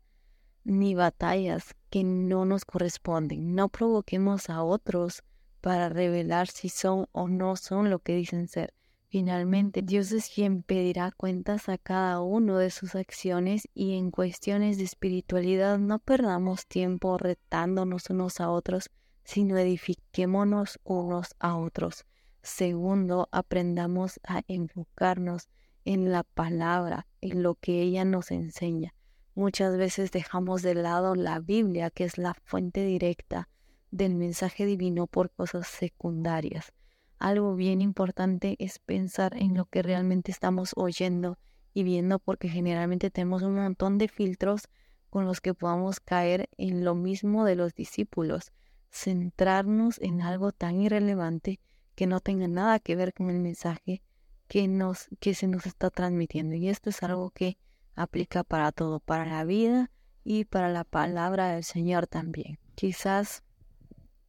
ni 0.63 0.95
batallas 0.95 1.75
que 1.91 2.03
no 2.03 2.45
nos 2.45 2.65
corresponden. 2.65 3.53
No 3.53 3.69
provoquemos 3.69 4.49
a 4.49 4.63
otros 4.63 5.21
para 5.65 5.89
revelar 5.89 6.47
si 6.47 6.69
son 6.69 7.07
o 7.11 7.27
no 7.27 7.55
son 7.55 7.89
lo 7.89 7.97
que 7.97 8.15
dicen 8.15 8.47
ser. 8.47 8.75
Finalmente, 9.07 9.81
Dios 9.81 10.11
es 10.11 10.29
quien 10.29 10.61
pedirá 10.61 11.09
cuentas 11.09 11.69
a 11.69 11.79
cada 11.79 12.21
uno 12.21 12.59
de 12.59 12.69
sus 12.69 12.93
acciones 12.93 13.67
y 13.73 13.97
en 13.97 14.11
cuestiones 14.11 14.77
de 14.77 14.83
espiritualidad 14.83 15.79
no 15.79 15.97
perdamos 15.97 16.67
tiempo 16.67 17.17
retándonos 17.17 18.11
unos 18.11 18.39
a 18.41 18.51
otros, 18.51 18.91
sino 19.23 19.57
edifiquémonos 19.57 20.79
unos 20.83 21.33
a 21.39 21.57
otros. 21.57 22.05
Segundo, 22.43 23.27
aprendamos 23.31 24.19
a 24.23 24.43
enfocarnos 24.47 25.49
en 25.83 26.11
la 26.11 26.21
palabra, 26.21 27.07
en 27.21 27.41
lo 27.41 27.55
que 27.55 27.81
ella 27.81 28.05
nos 28.05 28.29
enseña. 28.29 28.93
Muchas 29.33 29.77
veces 29.77 30.11
dejamos 30.11 30.61
de 30.61 30.75
lado 30.75 31.15
la 31.15 31.39
Biblia, 31.39 31.89
que 31.89 32.03
es 32.03 32.19
la 32.19 32.35
fuente 32.35 32.85
directa 32.85 33.49
del 33.91 34.15
mensaje 34.15 34.65
divino 34.65 35.07
por 35.07 35.31
cosas 35.31 35.67
secundarias. 35.67 36.73
Algo 37.19 37.55
bien 37.55 37.81
importante 37.81 38.55
es 38.59 38.79
pensar 38.79 39.35
en 39.37 39.55
lo 39.55 39.65
que 39.65 39.81
realmente 39.81 40.31
estamos 40.31 40.73
oyendo 40.75 41.37
y 41.73 41.83
viendo 41.83 42.19
porque 42.19 42.49
generalmente 42.49 43.09
tenemos 43.09 43.41
un 43.43 43.55
montón 43.55 43.97
de 43.97 44.07
filtros 44.07 44.69
con 45.09 45.25
los 45.25 45.39
que 45.39 45.53
podamos 45.53 45.99
caer 45.99 46.49
en 46.57 46.83
lo 46.83 46.93
mismo 46.93 47.45
de 47.45 47.55
los 47.55 47.73
discípulos, 47.73 48.51
centrarnos 48.91 49.99
en 50.01 50.21
algo 50.21 50.51
tan 50.51 50.81
irrelevante 50.81 51.61
que 51.95 52.05
no 52.05 52.19
tenga 52.19 52.47
nada 52.49 52.79
que 52.79 52.97
ver 52.97 53.13
con 53.13 53.29
el 53.29 53.39
mensaje 53.39 54.01
que, 54.47 54.67
nos, 54.67 55.07
que 55.21 55.33
se 55.33 55.47
nos 55.47 55.65
está 55.65 55.89
transmitiendo. 55.89 56.55
Y 56.55 56.67
esto 56.67 56.89
es 56.89 57.01
algo 57.01 57.29
que 57.31 57.57
aplica 57.95 58.43
para 58.43 58.73
todo, 58.73 58.99
para 58.99 59.25
la 59.25 59.45
vida 59.45 59.89
y 60.23 60.43
para 60.43 60.69
la 60.69 60.83
palabra 60.83 61.53
del 61.53 61.63
Señor 61.63 62.07
también. 62.07 62.59
Quizás 62.75 63.44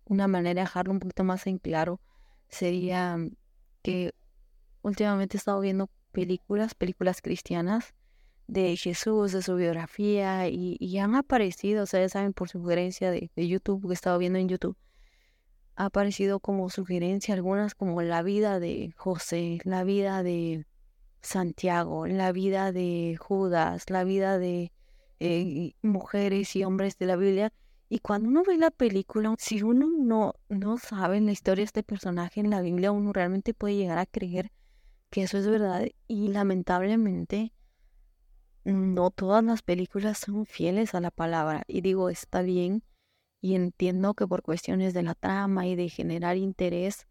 una 0.06 0.28
manera 0.28 0.60
de 0.60 0.66
dejarlo 0.66 0.92
un 0.92 1.00
poquito 1.00 1.24
más 1.24 1.46
en 1.46 1.58
claro 1.58 2.00
sería 2.48 3.18
que 3.82 4.12
últimamente 4.82 5.36
he 5.36 5.38
estado 5.38 5.60
viendo 5.60 5.90
películas, 6.12 6.74
películas 6.74 7.20
cristianas 7.20 7.94
de 8.46 8.76
Jesús, 8.76 9.32
de 9.32 9.42
su 9.42 9.56
biografía, 9.56 10.48
y, 10.48 10.98
han 10.98 11.14
aparecido, 11.16 11.84
ya 11.84 12.08
saben, 12.08 12.32
por 12.32 12.48
sugerencia 12.48 13.10
de, 13.10 13.30
de 13.34 13.48
YouTube, 13.48 13.82
que 13.82 13.90
he 13.90 13.94
estado 13.94 14.18
viendo 14.18 14.38
en 14.38 14.48
YouTube, 14.48 14.76
ha 15.76 15.86
aparecido 15.86 16.40
como 16.40 16.70
sugerencia 16.70 17.34
algunas 17.34 17.74
como 17.74 18.00
la 18.02 18.22
vida 18.22 18.58
de 18.60 18.92
José, 18.96 19.58
la 19.64 19.84
vida 19.84 20.22
de 20.22 20.64
Santiago, 21.20 22.06
la 22.06 22.32
vida 22.32 22.72
de 22.72 23.16
Judas, 23.20 23.90
la 23.90 24.04
vida 24.04 24.38
de 24.38 24.72
eh, 25.20 25.74
mujeres 25.82 26.56
y 26.56 26.64
hombres 26.64 26.98
de 26.98 27.06
la 27.06 27.16
Biblia. 27.16 27.52
Y 27.88 28.00
cuando 28.00 28.28
uno 28.28 28.42
ve 28.44 28.56
la 28.58 28.70
película, 28.70 29.34
si 29.38 29.62
uno 29.62 29.88
no, 29.88 30.34
no 30.48 30.78
sabe 30.78 31.20
la 31.20 31.32
historia 31.32 31.62
de 31.62 31.66
este 31.66 31.82
personaje 31.82 32.40
en 32.40 32.50
la 32.50 32.60
Biblia, 32.60 32.90
uno 32.90 33.12
realmente 33.12 33.54
puede 33.54 33.76
llegar 33.76 33.98
a 33.98 34.06
creer 34.06 34.50
que 35.10 35.22
eso 35.22 35.38
es 35.38 35.46
verdad. 35.46 35.86
Y 36.08 36.28
lamentablemente, 36.28 37.52
no 38.64 39.10
todas 39.10 39.44
las 39.44 39.62
películas 39.62 40.18
son 40.18 40.46
fieles 40.46 40.94
a 40.94 41.00
la 41.00 41.12
palabra. 41.12 41.62
Y 41.68 41.80
digo, 41.80 42.10
está 42.10 42.42
bien 42.42 42.82
y 43.40 43.54
entiendo 43.54 44.14
que 44.14 44.26
por 44.26 44.42
cuestiones 44.42 44.92
de 44.92 45.04
la 45.04 45.14
trama 45.14 45.66
y 45.66 45.76
de 45.76 45.88
generar 45.88 46.36
interés 46.36 47.06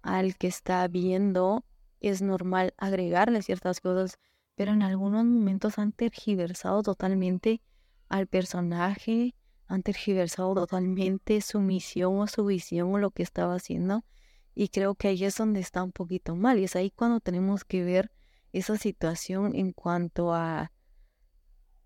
al 0.00 0.36
que 0.36 0.46
está 0.46 0.88
viendo 0.88 1.64
es 2.00 2.22
normal 2.22 2.72
agregarle 2.78 3.42
ciertas 3.42 3.80
cosas, 3.80 4.18
pero 4.54 4.72
en 4.72 4.82
algunos 4.82 5.24
momentos 5.24 5.78
han 5.78 5.92
tergiversado 5.92 6.82
totalmente 6.82 7.60
al 8.08 8.26
personaje, 8.26 9.34
han 9.66 9.82
tergiversado 9.82 10.54
totalmente 10.54 11.40
su 11.40 11.60
misión 11.60 12.18
o 12.20 12.26
su 12.26 12.44
visión 12.44 12.94
o 12.94 12.98
lo 12.98 13.10
que 13.10 13.22
estaba 13.22 13.54
haciendo 13.54 14.04
y 14.54 14.68
creo 14.68 14.94
que 14.94 15.08
ahí 15.08 15.24
es 15.24 15.36
donde 15.36 15.60
está 15.60 15.82
un 15.82 15.92
poquito 15.92 16.36
mal 16.36 16.58
y 16.58 16.64
es 16.64 16.76
ahí 16.76 16.90
cuando 16.90 17.20
tenemos 17.20 17.64
que 17.64 17.82
ver 17.82 18.10
esa 18.52 18.76
situación 18.76 19.54
en 19.54 19.72
cuanto 19.72 20.32
a 20.32 20.70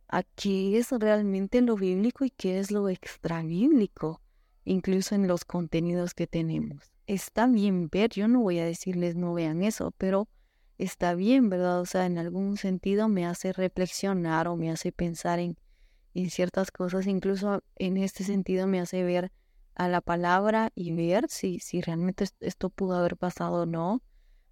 a 0.09 0.23
qué 0.23 0.79
es 0.79 0.91
realmente 0.91 1.61
lo 1.61 1.77
bíblico 1.77 2.25
y 2.25 2.31
qué 2.31 2.59
es 2.59 2.71
lo 2.71 2.89
extra 2.89 3.43
bíblico, 3.43 4.23
incluso 4.65 5.15
en 5.15 5.29
los 5.29 5.45
contenidos 5.45 6.15
que 6.15 6.27
tenemos. 6.27 6.93
Está 7.07 7.47
bien 7.47 7.89
ver, 7.91 8.11
yo 8.11 8.27
no 8.27 8.41
voy 8.41 8.59
a 8.59 8.65
decirles 8.65 9.17
no 9.17 9.35
vean 9.35 9.63
eso, 9.63 9.93
pero 9.99 10.29
está 10.79 11.15
bien, 11.15 11.51
¿verdad? 11.51 11.81
O 11.81 11.87
sea, 11.87 12.07
en 12.07 12.17
algún 12.17 12.57
sentido 12.57 13.09
me 13.09 13.27
hace 13.27 13.53
reflexionar 13.53 14.49
o 14.49 14.57
me 14.57 14.71
hace 14.71 14.93
pensar 14.93 15.41
en, 15.41 15.59
en 16.15 16.31
ciertas 16.31 16.71
cosas, 16.71 17.07
incluso 17.07 17.63
en 17.77 17.97
este 17.97 18.25
sentido 18.25 18.67
me 18.67 18.81
hace 18.81 19.03
ver 19.03 19.33
a 19.75 19.89
la 19.89 20.01
palabra 20.01 20.71
y 20.75 20.93
ver 20.93 21.27
si, 21.29 21.61
si 21.61 21.81
realmente 21.81 22.27
esto 22.41 22.71
pudo 22.71 22.97
haber 22.97 23.17
pasado 23.17 23.63
o 23.63 23.67
no, 23.67 24.03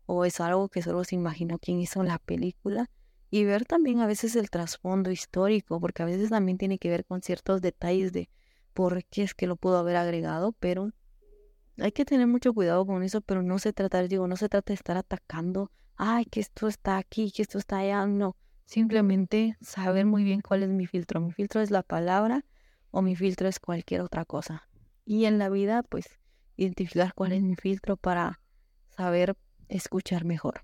o 0.07 0.25
es 0.25 0.41
algo 0.41 0.69
que 0.69 0.83
solo 0.83 1.03
se 1.05 1.17
imaginó 1.17 1.59
quien 1.59 1.81
hizo 1.81 2.03
la 2.05 2.19
película 2.19 2.91
y 3.31 3.45
ver 3.45 3.65
también 3.65 4.01
a 4.01 4.07
veces 4.07 4.37
el 4.37 4.51
trasfondo 4.51 5.11
histórico, 5.11 5.81
porque 5.81 6.03
a 6.03 6.07
veces 6.07 6.31
también 6.31 6.59
tiene 6.59 6.79
que 6.79 6.91
ver 6.91 7.05
con 7.05 7.23
ciertos 7.23 7.61
detalles 7.61 8.13
de 8.13 8.31
por 8.73 9.05
qué 9.05 9.25
es 9.25 9.35
que 9.35 9.47
lo 9.47 9.57
pudo 9.57 9.79
haber 9.79 9.97
agregado, 9.97 10.53
pero 10.53 10.93
hay 11.79 11.93
que 11.93 12.05
tener 12.05 12.27
mucho 12.27 12.55
cuidado 12.55 12.87
con 12.87 13.03
eso, 13.03 13.21
pero 13.21 13.43
no 13.43 13.59
se 13.59 13.73
trata, 13.73 14.03
digo, 14.03 14.29
no 14.29 14.37
se 14.37 14.49
trata 14.49 14.71
de 14.71 14.75
estar 14.75 14.97
atacando, 14.97 15.73
ay, 15.97 16.25
que 16.27 16.41
esto 16.41 16.69
está 16.69 16.99
aquí, 16.99 17.33
que 17.33 17.43
esto 17.43 17.59
está 17.59 17.79
allá, 17.79 18.07
no, 18.07 18.37
simplemente 18.67 19.57
saber 19.63 20.07
muy 20.07 20.25
bien 20.25 20.43
cuál 20.43 20.63
es 20.63 20.71
mi 20.71 20.87
filtro. 20.87 21.21
Mi 21.21 21.33
filtro 21.33 21.61
es 21.63 21.71
la 21.71 21.83
palabra 21.83 22.45
o 22.91 23.03
mi 23.03 23.17
filtro 23.17 23.49
es 23.49 23.61
cualquier 23.61 24.03
otra 24.03 24.25
cosa. 24.27 24.69
Y 25.07 25.25
en 25.27 25.39
la 25.39 25.49
vida, 25.49 25.83
pues, 25.85 26.07
identificar 26.57 27.15
cuál 27.15 27.33
es 27.33 27.43
mi 27.43 27.57
filtro 27.57 27.97
para 27.97 28.41
saber 28.91 29.37
escuchar 29.69 30.25
mejor. 30.25 30.63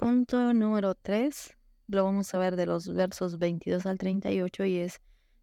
punto 0.00 0.54
número 0.54 0.94
3 0.94 1.56
lo 1.86 2.04
vamos 2.04 2.34
a 2.34 2.38
ver 2.38 2.56
de 2.56 2.64
los 2.66 2.88
versos 2.94 3.38
22 3.38 3.84
al 3.86 3.98
38 3.98 4.64
y 4.64 4.78
es 4.78 5.00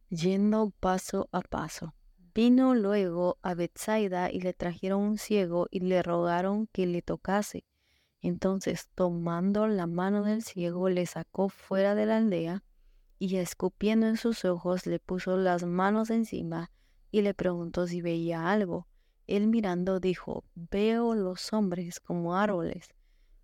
yendo 0.09 0.71
paso 0.79 1.29
a 1.31 1.41
paso. 1.41 1.93
Vino 2.37 2.75
luego 2.75 3.39
a 3.41 3.55
Bethsaida 3.55 4.31
y 4.31 4.41
le 4.41 4.53
trajeron 4.53 5.01
un 5.01 5.17
ciego 5.17 5.65
y 5.71 5.79
le 5.79 6.03
rogaron 6.03 6.67
que 6.67 6.85
le 6.85 7.01
tocase. 7.01 7.65
Entonces, 8.21 8.89
tomando 8.93 9.65
la 9.65 9.87
mano 9.87 10.21
del 10.21 10.43
ciego, 10.43 10.87
le 10.87 11.07
sacó 11.07 11.49
fuera 11.49 11.95
de 11.95 12.05
la 12.05 12.17
aldea 12.17 12.63
y 13.17 13.37
escupiendo 13.37 14.05
en 14.05 14.17
sus 14.17 14.45
ojos 14.45 14.85
le 14.85 14.99
puso 14.99 15.35
las 15.35 15.63
manos 15.65 16.11
encima 16.11 16.69
y 17.09 17.23
le 17.23 17.33
preguntó 17.33 17.87
si 17.87 18.03
veía 18.03 18.51
algo. 18.51 18.87
Él 19.25 19.47
mirando 19.47 19.99
dijo, 19.99 20.43
veo 20.53 21.15
los 21.15 21.51
hombres 21.53 21.99
como 21.99 22.35
árboles, 22.35 22.89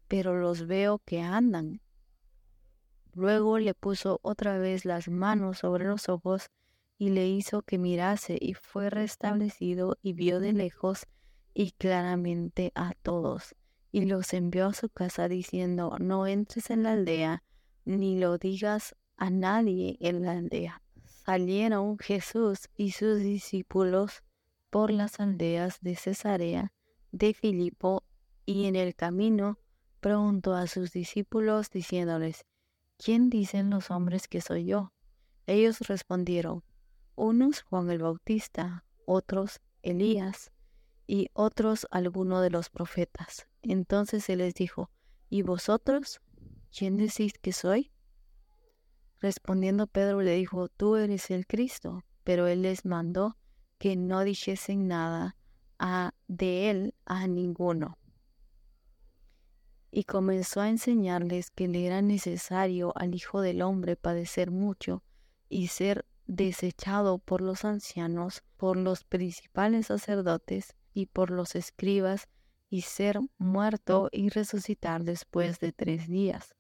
pero 0.08 0.40
los 0.40 0.68
veo 0.68 1.00
que 1.00 1.20
andan. 1.20 1.82
Luego 3.14 3.58
le 3.58 3.74
puso 3.74 4.20
otra 4.22 4.60
vez 4.60 4.86
las 4.86 5.08
manos 5.08 5.58
sobre 5.58 5.86
los 5.86 6.10
ojos 6.10 6.52
y 6.98 7.10
le 7.10 7.28
hizo 7.28 7.62
que 7.62 7.78
mirase 7.78 8.38
y 8.40 8.54
fue 8.54 8.90
restablecido 8.90 9.98
y 10.02 10.14
vio 10.14 10.40
de 10.40 10.54
lejos 10.54 11.08
y 11.54 11.72
claramente 11.72 12.72
a 12.76 12.94
todos. 13.02 13.56
Y 13.92 14.06
los 14.06 14.34
envió 14.34 14.68
a 14.68 14.74
su 14.74 14.90
casa 14.90 15.28
diciendo, 15.28 15.98
no 16.00 16.28
entres 16.28 16.70
en 16.70 16.84
la 16.84 16.94
aldea, 16.94 17.44
ni 17.86 18.18
lo 18.18 18.38
digas 18.38 18.96
a 19.18 19.30
nadie 19.30 19.98
en 20.00 20.24
la 20.24 20.32
aldea. 20.32 20.82
Salieron 21.26 21.98
Jesús 22.00 22.70
y 22.76 22.92
sus 22.92 23.20
discípulos 23.20 24.24
por 24.70 24.92
las 24.92 25.20
aldeas 25.20 25.80
de 25.82 25.96
Cesarea, 25.96 26.74
de 27.12 27.34
Filipo, 27.34 28.04
y 28.46 28.66
en 28.66 28.76
el 28.76 28.96
camino 28.96 29.60
preguntó 30.00 30.54
a 30.54 30.68
sus 30.68 30.92
discípulos 30.92 31.70
diciéndoles, 31.70 32.46
¿quién 32.98 33.30
dicen 33.30 33.70
los 33.70 33.92
hombres 33.92 34.28
que 34.28 34.42
soy 34.42 34.66
yo? 34.66 34.92
Ellos 35.46 35.80
respondieron, 35.82 36.64
unos 37.16 37.62
Juan 37.62 37.90
el 37.90 38.00
Bautista, 38.00 38.86
otros 39.06 39.62
Elías 39.82 40.52
y 41.08 41.30
otros 41.34 41.88
alguno 41.92 42.42
de 42.42 42.50
los 42.50 42.70
profetas. 42.70 43.48
Entonces 43.62 44.26
se 44.26 44.36
les 44.36 44.54
dijo, 44.54 44.90
¿y 45.30 45.42
vosotros? 45.42 46.22
¿Quién 46.76 46.98
decís 46.98 47.34
que 47.42 47.54
soy? 47.54 47.92
Respondiendo 49.20 49.88
Pedro 49.88 50.22
le 50.22 50.36
dijo, 50.36 50.68
tú 50.70 50.96
eres 50.96 51.32
el 51.32 51.48
Cristo, 51.48 52.04
pero 52.24 52.48
él 52.48 52.64
les 52.64 52.86
mandó 52.86 53.38
que 53.78 53.96
no 53.96 54.24
dijesen 54.24 54.88
nada 54.88 55.38
a, 55.80 56.14
de 56.28 56.70
él 56.70 56.96
a 57.06 57.28
ninguno. 57.28 57.98
Y 59.92 60.06
comenzó 60.06 60.62
a 60.62 60.70
enseñarles 60.70 61.52
que 61.52 61.68
le 61.68 61.86
era 61.86 62.02
necesario 62.02 62.94
al 62.96 63.14
Hijo 63.14 63.42
del 63.42 63.62
Hombre 63.62 63.96
padecer 63.96 64.50
mucho 64.50 65.04
y 65.50 65.68
ser 65.68 66.06
desechado 66.28 67.20
por 67.20 67.42
los 67.42 67.66
ancianos, 67.66 68.44
por 68.58 68.78
los 68.78 69.04
principales 69.04 69.88
sacerdotes 69.88 70.76
y 70.94 71.08
por 71.08 71.32
los 71.32 71.56
escribas, 71.56 72.28
y 72.70 72.82
ser 72.82 73.20
muerto 73.38 74.10
y 74.12 74.30
resucitar 74.30 75.04
después 75.04 75.60
de 75.60 75.74
tres 75.74 76.08
días. 76.08 76.56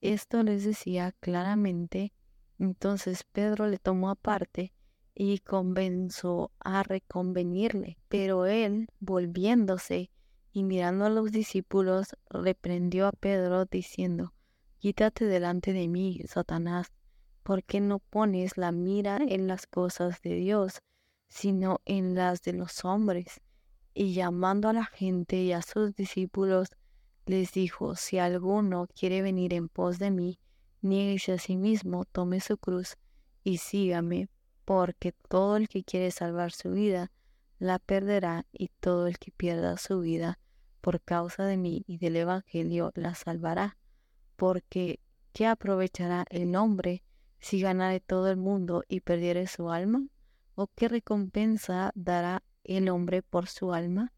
Esto 0.00 0.44
les 0.44 0.64
decía 0.64 1.10
claramente. 1.18 2.12
Entonces 2.60 3.24
Pedro 3.24 3.66
le 3.66 3.78
tomó 3.78 4.10
aparte 4.10 4.72
y 5.12 5.40
comenzó 5.40 6.52
a 6.60 6.84
reconvenirle. 6.84 7.98
Pero 8.08 8.46
él, 8.46 8.86
volviéndose 9.00 10.12
y 10.52 10.62
mirando 10.62 11.06
a 11.06 11.10
los 11.10 11.32
discípulos, 11.32 12.14
reprendió 12.30 13.08
a 13.08 13.12
Pedro 13.12 13.64
diciendo, 13.64 14.34
Quítate 14.78 15.24
delante 15.24 15.72
de 15.72 15.88
mí, 15.88 16.22
Satanás, 16.28 16.92
¿Por 17.46 17.62
qué 17.62 17.80
no 17.80 18.00
pones 18.00 18.56
la 18.56 18.72
mira 18.72 19.18
en 19.20 19.46
las 19.46 19.68
cosas 19.68 20.20
de 20.20 20.34
Dios, 20.34 20.82
sino 21.28 21.80
en 21.84 22.16
las 22.16 22.42
de 22.42 22.52
los 22.52 22.84
hombres? 22.84 23.40
Y 23.94 24.14
llamando 24.14 24.68
a 24.68 24.72
la 24.72 24.84
gente 24.84 25.36
y 25.36 25.52
a 25.52 25.62
sus 25.62 25.94
discípulos, 25.94 26.70
les 27.24 27.52
dijo, 27.52 27.94
si 27.94 28.18
alguno 28.18 28.88
quiere 28.98 29.22
venir 29.22 29.54
en 29.54 29.68
pos 29.68 30.00
de 30.00 30.10
mí, 30.10 30.40
nieguese 30.80 31.34
a 31.34 31.38
sí 31.38 31.56
mismo, 31.56 32.04
tome 32.04 32.40
su 32.40 32.58
cruz 32.58 32.96
y 33.44 33.58
sígame, 33.58 34.28
porque 34.64 35.12
todo 35.12 35.56
el 35.56 35.68
que 35.68 35.84
quiere 35.84 36.10
salvar 36.10 36.50
su 36.50 36.72
vida, 36.72 37.12
la 37.60 37.78
perderá, 37.78 38.44
y 38.50 38.70
todo 38.80 39.06
el 39.06 39.20
que 39.20 39.30
pierda 39.30 39.76
su 39.76 40.00
vida 40.00 40.40
por 40.80 41.00
causa 41.00 41.44
de 41.44 41.56
mí 41.56 41.84
y 41.86 41.98
del 41.98 42.16
Evangelio, 42.16 42.90
la 42.96 43.14
salvará. 43.14 43.76
Porque, 44.34 44.98
¿qué 45.32 45.46
aprovechará 45.46 46.24
el 46.28 46.56
hombre 46.56 47.04
si 47.38 47.60
ganare 47.60 48.00
todo 48.00 48.30
el 48.30 48.36
mundo 48.36 48.84
y 48.88 49.00
perdiere 49.00 49.46
su 49.46 49.70
alma? 49.70 50.06
¿O 50.54 50.68
qué 50.68 50.88
recompensa 50.88 51.92
dará 51.94 52.42
el 52.64 52.88
hombre 52.88 53.22
por 53.22 53.46
su 53.48 53.72
alma? 53.72 54.12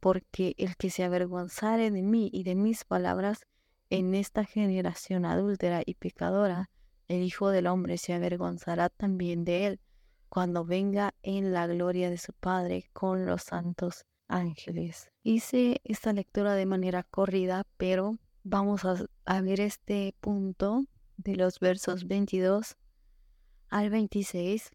Porque 0.00 0.54
el 0.58 0.76
que 0.76 0.90
se 0.90 1.04
avergonzare 1.04 1.90
de 1.90 2.02
mí 2.02 2.30
y 2.32 2.42
de 2.42 2.54
mis 2.54 2.84
palabras 2.84 3.46
en 3.90 4.14
esta 4.14 4.44
generación 4.44 5.24
adúltera 5.24 5.82
y 5.84 5.94
pecadora, 5.94 6.70
el 7.08 7.22
Hijo 7.22 7.50
del 7.50 7.68
Hombre 7.68 7.98
se 7.98 8.14
avergonzará 8.14 8.88
también 8.88 9.44
de 9.44 9.66
él 9.66 9.80
cuando 10.28 10.64
venga 10.64 11.14
en 11.22 11.52
la 11.52 11.66
gloria 11.66 12.10
de 12.10 12.18
su 12.18 12.32
Padre 12.32 12.90
con 12.92 13.26
los 13.26 13.44
santos 13.44 14.04
ángeles. 14.28 15.10
Hice 15.22 15.80
esta 15.84 16.12
lectura 16.12 16.54
de 16.54 16.66
manera 16.66 17.04
corrida, 17.04 17.64
pero 17.76 18.18
vamos 18.42 18.84
a, 18.84 18.96
a 19.24 19.40
ver 19.40 19.60
este 19.60 20.14
punto 20.20 20.84
de 21.16 21.36
los 21.36 21.58
versos 21.60 22.06
22 22.06 22.76
al 23.68 23.90
26 23.90 24.70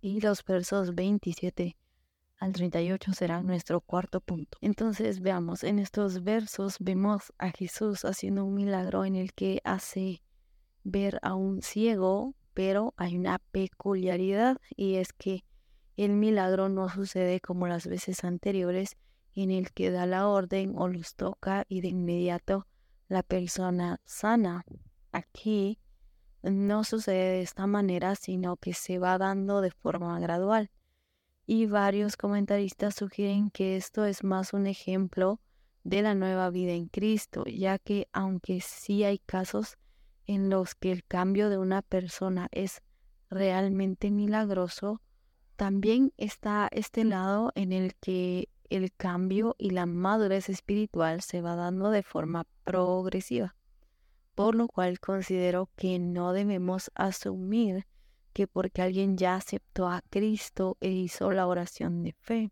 y 0.00 0.20
los 0.20 0.44
versos 0.44 0.94
27 0.94 1.76
al 2.38 2.52
38 2.52 3.12
serán 3.12 3.46
nuestro 3.46 3.80
cuarto 3.80 4.20
punto. 4.20 4.58
Entonces 4.60 5.20
veamos, 5.20 5.64
en 5.64 5.78
estos 5.78 6.22
versos 6.22 6.76
vemos 6.80 7.32
a 7.38 7.50
Jesús 7.50 8.04
haciendo 8.04 8.44
un 8.44 8.54
milagro 8.54 9.04
en 9.04 9.16
el 9.16 9.32
que 9.32 9.60
hace 9.64 10.22
ver 10.82 11.18
a 11.22 11.34
un 11.34 11.62
ciego, 11.62 12.34
pero 12.52 12.92
hay 12.96 13.16
una 13.16 13.38
peculiaridad 13.50 14.58
y 14.76 14.96
es 14.96 15.12
que 15.12 15.44
el 15.96 16.12
milagro 16.12 16.68
no 16.68 16.88
sucede 16.88 17.40
como 17.40 17.66
las 17.66 17.86
veces 17.86 18.24
anteriores 18.24 18.96
en 19.34 19.50
el 19.50 19.72
que 19.72 19.90
da 19.90 20.06
la 20.06 20.28
orden 20.28 20.74
o 20.76 20.88
los 20.88 21.14
toca 21.14 21.64
y 21.68 21.80
de 21.80 21.88
inmediato 21.88 22.66
la 23.08 23.22
persona 23.22 24.00
sana. 24.04 24.64
Aquí 25.12 25.78
no 26.50 26.84
sucede 26.84 27.32
de 27.32 27.42
esta 27.42 27.66
manera, 27.66 28.14
sino 28.16 28.56
que 28.56 28.74
se 28.74 28.98
va 28.98 29.18
dando 29.18 29.60
de 29.60 29.70
forma 29.70 30.18
gradual. 30.20 30.70
Y 31.46 31.66
varios 31.66 32.16
comentaristas 32.16 32.94
sugieren 32.94 33.50
que 33.50 33.76
esto 33.76 34.04
es 34.04 34.24
más 34.24 34.52
un 34.52 34.66
ejemplo 34.66 35.40
de 35.82 36.02
la 36.02 36.14
nueva 36.14 36.50
vida 36.50 36.72
en 36.72 36.86
Cristo, 36.86 37.44
ya 37.46 37.78
que 37.78 38.08
aunque 38.12 38.60
sí 38.60 39.04
hay 39.04 39.18
casos 39.18 39.76
en 40.26 40.48
los 40.48 40.74
que 40.74 40.92
el 40.92 41.04
cambio 41.04 41.50
de 41.50 41.58
una 41.58 41.82
persona 41.82 42.48
es 42.50 42.82
realmente 43.28 44.10
milagroso, 44.10 45.02
también 45.56 46.12
está 46.16 46.68
este 46.72 47.04
lado 47.04 47.52
en 47.54 47.72
el 47.72 47.94
que 47.96 48.48
el 48.70 48.92
cambio 48.92 49.54
y 49.58 49.70
la 49.70 49.86
madurez 49.86 50.48
espiritual 50.48 51.20
se 51.20 51.42
va 51.42 51.54
dando 51.54 51.90
de 51.90 52.02
forma 52.02 52.46
progresiva 52.64 53.54
por 54.34 54.54
lo 54.54 54.68
cual 54.68 55.00
considero 55.00 55.70
que 55.76 55.98
no 55.98 56.32
debemos 56.32 56.90
asumir 56.94 57.86
que 58.32 58.46
porque 58.46 58.82
alguien 58.82 59.16
ya 59.16 59.36
aceptó 59.36 59.88
a 59.88 60.02
Cristo 60.10 60.76
e 60.80 60.90
hizo 60.90 61.30
la 61.30 61.46
oración 61.46 62.02
de 62.02 62.12
fe, 62.12 62.50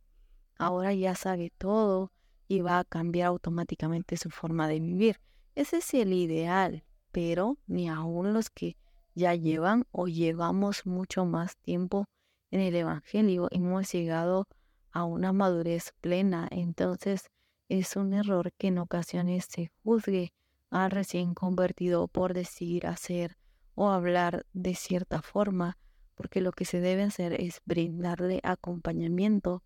ahora 0.56 0.94
ya 0.94 1.14
sabe 1.14 1.52
todo 1.58 2.12
y 2.46 2.60
va 2.60 2.78
a 2.78 2.84
cambiar 2.84 3.28
automáticamente 3.28 4.16
su 4.16 4.30
forma 4.30 4.68
de 4.68 4.80
vivir. 4.80 5.20
Ese 5.54 5.78
es 5.78 5.94
el 5.94 6.12
ideal, 6.12 6.84
pero 7.10 7.58
ni 7.66 7.88
aún 7.88 8.32
los 8.32 8.48
que 8.50 8.76
ya 9.14 9.34
llevan 9.34 9.84
o 9.90 10.06
llevamos 10.06 10.86
mucho 10.86 11.24
más 11.24 11.56
tiempo 11.58 12.06
en 12.52 12.60
el 12.60 12.76
Evangelio 12.76 13.48
hemos 13.50 13.90
llegado 13.90 14.46
a 14.92 15.04
una 15.04 15.32
madurez 15.32 15.92
plena. 16.02 16.48
Entonces 16.50 17.30
es 17.68 17.96
un 17.96 18.12
error 18.12 18.52
que 18.58 18.68
en 18.68 18.78
ocasiones 18.78 19.46
se 19.48 19.72
juzgue 19.82 20.34
al 20.72 20.90
recién 20.90 21.34
convertido 21.34 22.08
por 22.08 22.32
decir, 22.32 22.86
hacer 22.86 23.36
o 23.74 23.90
hablar 23.90 24.46
de 24.52 24.74
cierta 24.74 25.22
forma, 25.22 25.78
porque 26.14 26.40
lo 26.40 26.52
que 26.52 26.64
se 26.64 26.80
debe 26.80 27.02
hacer 27.02 27.38
es 27.40 27.60
brindarle 27.66 28.40
acompañamiento, 28.42 29.62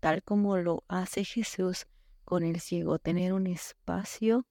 tal 0.00 0.22
como 0.22 0.56
lo 0.56 0.84
hace 0.88 1.24
Jesús 1.24 1.86
con 2.24 2.44
el 2.44 2.60
ciego, 2.60 2.98
tener 2.98 3.32
un 3.32 3.46
espacio 3.48 4.46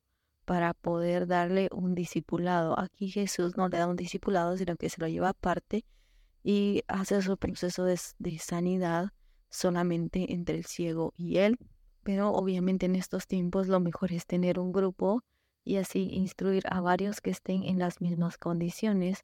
para 0.45 0.73
poder 0.73 1.25
darle 1.25 1.69
un 1.71 1.95
discipulado. 1.95 2.77
Aquí 2.77 3.09
Jesús 3.09 3.55
no 3.55 3.69
le 3.69 3.77
da 3.77 3.87
un 3.87 3.95
discipulado, 3.95 4.57
sino 4.57 4.75
que 4.75 4.89
se 4.89 4.99
lo 4.99 5.07
lleva 5.07 5.29
aparte 5.29 5.85
y 6.43 6.83
hace 6.87 7.21
su 7.21 7.37
proceso 7.37 7.85
de, 7.85 7.97
de 8.19 8.39
sanidad 8.39 9.11
solamente 9.49 10.33
entre 10.33 10.57
el 10.57 10.65
ciego 10.65 11.13
y 11.15 11.37
él. 11.37 11.57
Pero 12.03 12.31
obviamente 12.31 12.87
en 12.87 12.95
estos 12.95 13.27
tiempos 13.27 13.67
lo 13.67 13.79
mejor 13.79 14.11
es 14.11 14.25
tener 14.25 14.59
un 14.59 14.73
grupo 14.73 15.23
y 15.63 15.78
así 15.78 16.10
instruir 16.12 16.63
a 16.69 16.82
varios 16.82 17.21
que 17.21 17.30
estén 17.30 17.63
en 17.63 17.80
las 17.80 18.02
mismas 18.02 18.38
condiciones 18.38 19.23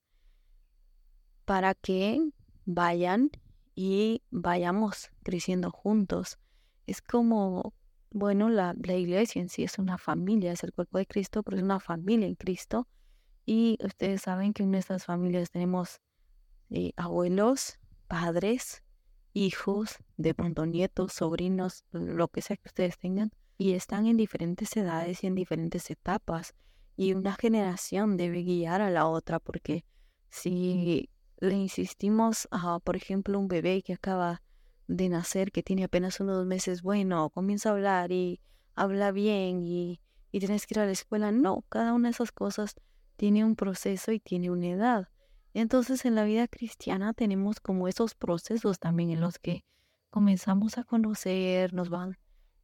para 1.46 1.74
que 1.74 2.32
vayan 2.66 3.32
y 3.76 4.24
vayamos 4.30 5.10
creciendo 5.24 5.72
juntos. 5.72 6.40
Es 6.86 7.02
como, 7.02 7.74
bueno, 8.12 8.50
la, 8.50 8.76
la 8.82 8.96
iglesia 8.96 9.42
en 9.42 9.50
sí 9.50 9.64
es 9.64 9.80
una 9.80 9.98
familia, 9.98 10.52
es 10.52 10.64
el 10.64 10.74
cuerpo 10.74 10.98
de 10.98 11.06
Cristo, 11.06 11.44
pero 11.44 11.58
es 11.58 11.64
una 11.64 11.80
familia 11.80 12.28
en 12.28 12.36
Cristo. 12.36 12.88
Y 13.46 13.78
ustedes 13.84 14.22
saben 14.22 14.54
que 14.54 14.64
en 14.64 14.72
nuestras 14.72 15.06
familias 15.06 15.50
tenemos 15.50 16.02
eh, 16.70 16.92
abuelos, 16.98 17.80
padres, 18.08 18.84
hijos, 19.34 19.98
de 20.18 20.34
pronto 20.34 20.66
nietos, 20.66 21.14
sobrinos, 21.14 21.84
lo 21.92 22.28
que 22.28 22.42
sea 22.42 22.58
que 22.58 22.68
ustedes 22.68 22.98
tengan, 22.98 23.32
y 23.60 23.74
están 23.74 24.08
en 24.08 24.16
diferentes 24.16 24.76
edades 24.78 25.22
y 25.22 25.28
en 25.28 25.36
diferentes 25.36 25.92
etapas. 25.92 26.56
Y 26.96 27.14
una 27.14 27.34
generación 27.34 28.16
debe 28.16 28.42
guiar 28.44 28.82
a 28.82 28.90
la 28.90 29.06
otra, 29.06 29.40
porque 29.40 29.84
si 30.30 31.10
le 31.40 31.56
insistimos 31.56 32.48
a, 32.52 32.80
por 32.80 32.96
ejemplo, 32.96 33.38
un 33.38 33.50
bebé 33.50 33.82
que 33.84 33.94
acaba 33.94 34.42
de 34.88 35.10
nacer, 35.10 35.52
que 35.52 35.62
tiene 35.62 35.84
apenas 35.84 36.22
unos 36.22 36.46
meses, 36.46 36.82
bueno, 36.82 37.30
comienza 37.32 37.70
a 37.70 37.74
hablar 37.74 38.14
y 38.14 38.40
habla 38.76 39.12
bien 39.12 39.62
y, 39.62 40.00
y 40.32 40.40
tienes 40.40 40.66
que 40.66 40.76
ir 40.76 40.80
a 40.80 40.86
la 40.86 40.94
escuela. 40.94 41.34
No, 41.34 41.66
cada 41.68 41.94
una 41.94 42.08
de 42.08 42.14
esas 42.14 42.32
cosas 42.32 42.76
tiene 43.18 43.44
un 43.44 43.58
proceso 43.58 44.14
y 44.14 44.22
tiene 44.22 44.52
una 44.52 44.68
edad. 44.68 45.10
Entonces 45.54 46.06
en 46.06 46.16
la 46.16 46.24
vida 46.24 46.48
cristiana 46.48 47.12
tenemos 47.12 47.60
como 47.60 47.90
esos 47.90 48.16
procesos 48.16 48.80
también 48.80 49.10
en 49.10 49.20
los 49.20 49.38
que 49.38 49.66
comenzamos 50.12 50.78
a 50.78 50.86
conocer, 50.86 51.74
nos 51.74 51.90
van 51.90 52.18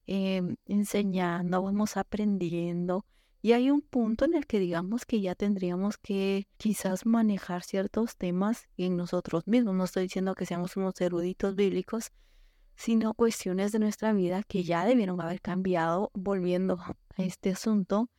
em, 0.07 0.55
enseñando, 0.65 1.61
vamos 1.61 1.97
aprendiendo 1.97 3.05
y 3.45 3.53
hay 3.53 3.69
un 3.69 3.81
punto 3.81 4.25
en 4.25 4.33
el 4.33 4.47
que 4.47 4.59
digamos 4.59 5.05
que 5.05 5.21
ya 5.21 5.35
tendríamos 5.35 5.99
que 5.99 6.47
quizás 6.57 7.05
manejar 7.05 7.61
ciertos 7.61 8.17
temas 8.17 8.67
en 8.75 8.97
nosotros 8.97 9.45
mismos. 9.45 9.75
No 9.75 9.83
estoy 9.83 10.01
diciendo 10.05 10.33
que 10.33 10.47
seamos 10.47 10.75
unos 10.77 10.99
eruditos 10.99 11.55
bíblicos, 11.55 12.11
sino 12.75 13.13
cuestiones 13.13 13.71
de 13.71 13.77
nuestra 13.77 14.13
vida 14.13 14.41
que 14.41 14.63
ya 14.63 14.83
debieron 14.83 15.21
haber 15.21 15.41
cambiado. 15.41 16.09
Volviendo 16.15 16.79
a 16.79 17.21
este 17.21 17.51
asunto, 17.51 18.09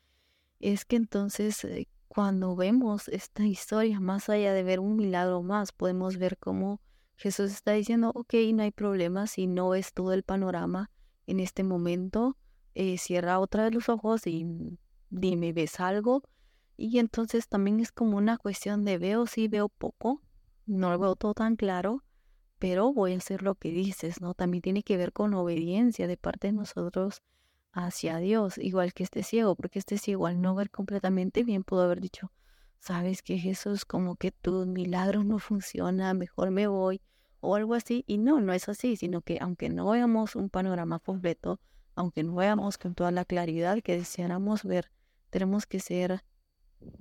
es 0.61 0.85
que 0.85 0.95
entonces 0.95 1.65
eh, 1.65 1.89
cuando 2.07 2.55
vemos 2.55 3.09
esta 3.09 3.45
historia, 3.45 3.99
más 3.99 4.29
allá 4.29 4.53
de 4.53 4.63
ver 4.63 4.79
un 4.79 4.95
milagro 4.95 5.43
más, 5.43 5.73
podemos 5.73 6.19
ver 6.19 6.39
cómo 6.39 6.81
Jesús 7.17 7.51
está 7.51 7.73
diciendo, 7.73 8.13
ok, 8.15 8.35
no 8.55 8.63
hay 8.63 8.71
problema 8.71 9.27
si 9.27 9.49
no 9.49 9.75
es 9.75 9.93
todo 9.93 10.13
el 10.13 10.23
panorama 10.23 10.89
en 11.27 11.41
este 11.41 11.65
momento. 11.65 12.37
Eh, 12.75 12.99
cierra 12.99 13.39
otra 13.39 13.65
vez 13.65 13.75
los 13.75 13.89
ojos 13.89 14.27
y 14.27 14.47
dime, 15.11 15.53
¿ves 15.53 15.81
algo? 15.81 16.23
Y 16.77 16.99
entonces 16.99 17.49
también 17.49 17.81
es 17.81 17.91
como 17.91 18.19
una 18.19 18.37
cuestión 18.37 18.85
de 18.85 18.99
veo, 18.99 19.27
sí 19.27 19.49
veo 19.49 19.69
poco, 19.69 20.21
no 20.67 20.91
lo 20.91 20.99
veo 20.99 21.17
todo 21.17 21.33
tan 21.33 21.57
claro, 21.57 22.05
pero 22.59 22.93
voy 22.93 23.15
a 23.15 23.17
hacer 23.17 23.43
lo 23.43 23.55
que 23.55 23.71
dices, 23.71 24.21
¿no? 24.21 24.35
También 24.35 24.63
tiene 24.63 24.83
que 24.83 24.97
ver 24.97 25.13
con 25.13 25.33
obediencia 25.35 26.07
de 26.07 26.17
parte 26.17 26.49
de 26.49 26.53
nosotros 26.53 27.23
hacia 27.73 28.19
Dios, 28.19 28.59
igual 28.59 28.93
que 28.95 29.05
este 29.05 29.23
ciego, 29.23 29.55
porque 29.55 29.79
este 29.79 29.99
ciego 29.99 30.27
al 30.27 30.41
no 30.41 30.55
ver 30.55 30.71
completamente 30.71 31.45
bien 31.45 31.65
pudo 31.65 31.83
haber 31.83 32.01
dicho, 32.01 32.33
sabes 32.79 33.23
que 33.23 33.39
Jesús 33.39 33.85
como 33.85 34.17
que 34.17 34.33
tu 34.33 34.67
milagro 34.67 35.25
no 35.25 35.39
funciona, 35.39 36.15
mejor 36.15 36.51
me 36.51 36.67
voy, 36.67 37.01
o 37.47 37.55
algo 37.55 37.75
así, 37.75 38.05
y 38.07 38.19
no, 38.19 38.41
no 38.41 38.53
es 38.53 38.69
así, 38.69 38.97
sino 38.97 39.23
que 39.23 39.39
aunque 39.41 39.69
no 39.69 39.91
veamos 39.91 40.35
un 40.37 40.51
panorama 40.51 40.99
completo, 40.99 41.61
aunque 41.95 42.25
no 42.25 42.35
veamos 42.35 42.77
con 42.77 42.95
toda 42.95 43.11
la 43.11 43.25
claridad 43.25 43.83
que 43.83 43.97
deseáramos 43.97 44.65
ver, 44.65 44.91
tenemos 45.31 45.67
que 45.67 45.81
ser 45.81 46.25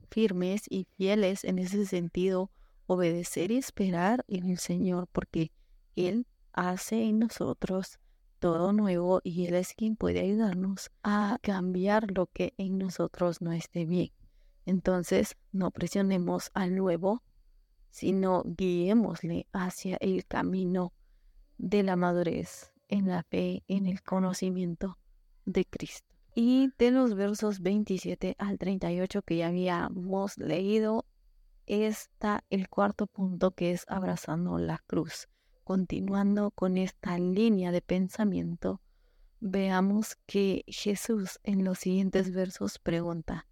firmes 0.09 0.63
y 0.69 0.87
fieles 0.97 1.43
en 1.43 1.59
ese 1.59 1.85
sentido, 1.85 2.51
obedecer 2.85 3.51
y 3.51 3.57
esperar 3.57 4.23
en 4.27 4.49
el 4.49 4.59
Señor, 4.59 5.07
porque 5.11 5.51
Él 5.95 6.27
hace 6.53 7.03
en 7.03 7.19
nosotros 7.19 7.99
todo 8.39 8.71
nuevo 8.71 9.21
y 9.23 9.47
Él 9.47 9.55
es 9.55 9.73
quien 9.73 9.95
puede 9.95 10.19
ayudarnos 10.21 10.91
a 11.03 11.39
cambiar 11.41 12.11
lo 12.11 12.27
que 12.27 12.53
en 12.57 12.77
nosotros 12.77 13.41
no 13.41 13.51
esté 13.51 13.85
bien. 13.85 14.11
Entonces, 14.65 15.37
no 15.51 15.71
presionemos 15.71 16.51
al 16.53 16.75
nuevo, 16.75 17.23
sino 17.95 18.43
guiémosle 18.43 19.47
hacia 19.53 19.95
el 20.01 20.25
camino 20.25 20.91
de 21.57 21.81
la 21.81 21.95
madurez, 21.95 22.73
en 22.89 23.07
la 23.07 23.23
fe, 23.23 23.63
en 23.69 23.85
el 23.85 24.03
conocimiento 24.03 24.97
de 25.45 25.63
Cristo. 25.63 26.05
Y 26.35 26.73
de 26.77 26.91
los 26.91 27.15
versos 27.15 27.61
27 27.61 28.35
al 28.37 28.57
38 28.57 29.21
que 29.21 29.37
ya 29.37 29.47
habíamos 29.47 30.37
leído, 30.37 31.05
está 31.67 32.43
el 32.49 32.67
cuarto 32.67 33.07
punto 33.07 33.51
que 33.51 33.71
es 33.71 33.85
abrazando 33.87 34.57
la 34.57 34.83
cruz. 34.87 35.29
Continuando 35.63 36.51
con 36.51 36.77
esta 36.77 37.17
línea 37.17 37.71
de 37.71 37.81
pensamiento, 37.81 38.81
veamos 39.39 40.17
que 40.25 40.65
Jesús 40.67 41.39
en 41.43 41.63
los 41.63 41.79
siguientes 41.79 42.33
versos 42.33 42.77
pregunta, 42.77 43.47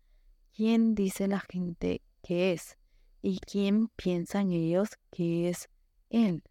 ¿quién 0.52 0.96
dice 0.96 1.30
la 1.30 1.40
gente 1.40 2.02
que 2.22 2.52
es? 2.52 2.78
¿Y 3.26 3.40
quién 3.40 3.88
piensan 3.96 4.52
ellos 4.52 4.90
que 5.10 5.48
es 5.48 5.70
Él? 6.10 6.44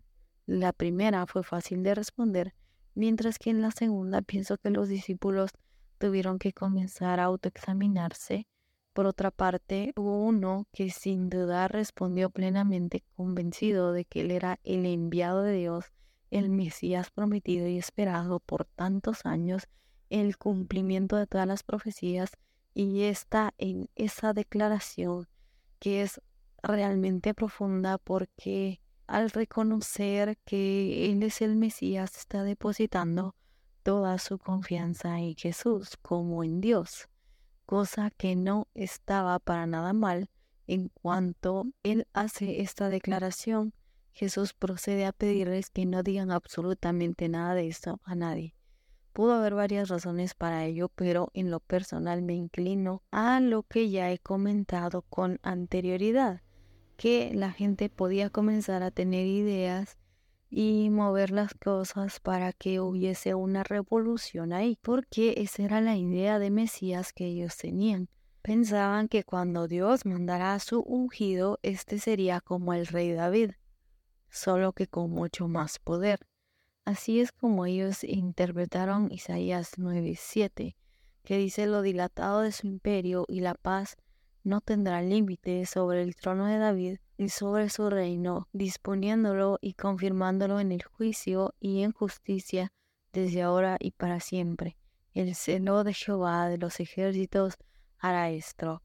La 0.47 0.73
primera 0.73 1.27
fue 1.27 1.43
fácil 1.43 1.83
de 1.83 1.95
responder, 1.95 2.55
mientras 2.95 3.39
que 3.39 3.51
en 3.51 3.61
la 3.61 3.71
segunda 3.73 4.23
pienso 4.23 4.57
que 4.57 4.71
los 4.71 4.89
discípulos 4.89 5.51
tuvieron 5.99 6.39
que 6.39 6.55
comenzar 6.55 7.21
a 7.21 7.25
autoexaminarse. 7.25 8.47
Por 8.95 9.05
otra 9.05 9.31
parte, 9.31 9.93
hubo 9.97 10.25
uno 10.25 10.67
que 10.73 10.89
sin 10.89 11.29
duda 11.29 11.69
respondió 11.69 12.31
plenamente 12.31 13.05
convencido 13.17 13.93
de 13.93 14.07
que 14.07 14.23
él 14.23 14.31
era 14.31 14.59
el 14.65 14.87
enviado 14.87 15.43
de 15.43 15.53
Dios, 15.53 15.93
el 16.31 16.49
Mesías 16.49 17.11
prometido 17.11 17.69
y 17.69 17.77
esperado 17.77 18.41
por 18.41 18.65
tantos 18.65 19.27
años, 19.27 19.69
el 20.09 20.39
cumplimiento 20.39 21.17
de 21.17 21.27
todas 21.27 21.47
las 21.47 21.65
profecías, 21.65 22.31
y 22.73 23.03
está 23.03 23.53
en 23.59 23.91
esa 23.95 24.33
declaración 24.33 25.29
que 25.79 26.01
es 26.01 26.19
realmente 26.62 27.35
profunda 27.35 27.98
porque 27.98 28.81
al 29.07 29.31
reconocer 29.31 30.38
que 30.44 31.11
Él 31.11 31.22
es 31.22 31.42
el 31.42 31.57
Mesías 31.57 32.16
está 32.16 32.44
depositando 32.44 33.35
toda 33.83 34.18
su 34.18 34.38
confianza 34.38 35.18
en 35.18 35.35
Jesús 35.35 35.96
como 36.03 36.44
en 36.44 36.61
Dios, 36.61 37.09
cosa 37.66 38.11
que 38.11 38.37
no 38.37 38.68
estaba 38.75 39.38
para 39.38 39.66
nada 39.66 39.92
mal. 39.92 40.31
En 40.68 40.88
cuanto 40.88 41.66
él 41.83 42.07
hace 42.12 42.62
esta 42.62 42.88
declaración, 42.88 43.75
Jesús 44.12 44.55
procede 44.55 45.07
a 45.07 45.12
pedirles 45.12 45.70
que 45.70 45.85
no 45.87 46.03
digan 46.03 46.31
absolutamente 46.31 47.29
nada 47.29 47.55
de 47.55 47.66
esto 47.66 48.01
a 48.05 48.14
nadie. 48.14 48.55
Pudo 49.12 49.35
haber 49.35 49.55
varias 49.55 49.88
razones 49.88 50.35
para 50.35 50.64
ello, 50.64 50.88
pero 50.88 51.31
en 51.35 51.51
lo 51.51 51.61
personal 51.61 52.22
me 52.22 52.35
inclino 52.35 53.03
a 53.11 53.40
lo 53.40 53.64
que 53.64 53.90
ya 53.90 54.11
he 54.11 54.18
comentado 54.18 55.03
con 55.03 55.38
anterioridad, 55.42 56.40
que 57.03 57.33
la 57.35 57.51
gente 57.51 57.88
podía 57.88 58.31
comenzar 58.31 58.85
a 58.85 58.93
tener 58.93 59.27
ideas 59.27 59.99
y 60.49 60.88
mover 60.88 61.33
las 61.33 61.53
cosas 61.53 62.21
para 62.21 62.53
que 62.53 62.79
hubiese 62.79 63.35
una 63.35 63.65
revolución 63.65 64.53
ahí, 64.53 64.79
porque 64.83 65.35
esa 65.38 65.65
era 65.65 65.81
la 65.81 65.97
idea 65.97 66.38
de 66.38 66.53
Mesías 66.53 67.12
que 67.12 67.27
ellos 67.27 67.57
tenían. 67.57 68.09
Pensaban 68.43 69.09
que 69.09 69.25
cuando 69.25 69.67
Dios 69.67 70.07
mandara 70.07 70.55
a 70.55 70.61
su 70.61 70.79
ungido, 70.79 71.59
este 71.65 71.99
sería 71.99 72.41
como 72.41 72.73
el 72.73 72.87
rey 72.87 73.11
David, 73.11 73.51
solo 74.31 74.73
que 74.73 74.87
con 74.87 75.11
mucho 75.11 75.49
más 75.49 75.81
poder. 75.81 76.21
Así 76.85 77.19
es 77.19 77.33
como 77.33 77.67
ellos 77.67 78.05
interpretaron 78.05 79.11
Isaías 79.11 79.73
9:7, 79.77 80.77
que 81.25 81.37
dice 81.37 81.67
lo 81.67 81.83
dilatado 81.83 82.43
de 82.43 82.53
su 82.53 82.69
imperio 82.69 83.25
y 83.27 83.41
la 83.41 83.55
paz 83.55 83.97
no 84.44 84.61
tendrá 84.61 85.02
límite 85.02 85.66
sobre 85.66 86.02
el 86.02 86.16
trono 86.16 86.46
de 86.46 86.59
David 86.59 86.98
y 87.16 87.28
sobre 87.28 87.68
su 87.68 87.88
reino, 87.88 88.48
disponiéndolo 88.52 89.59
y 89.61 89.74
confirmándolo 89.74 90.59
en 90.61 90.72
el 90.72 90.83
juicio 90.83 91.55
y 91.61 91.83
en 91.83 91.92
justicia 91.92 92.72
desde 93.12 93.42
ahora 93.42 93.76
y 93.78 93.92
para 93.92 94.20
siempre. 94.20 94.76
El 95.14 95.35
celo 95.35 95.85
de 95.85 95.94
Jehová 95.94 96.48
de 96.48 96.59
los 96.59 96.81
ejércitos 96.81 97.59
hará 97.98 98.31
esto. 98.31 98.83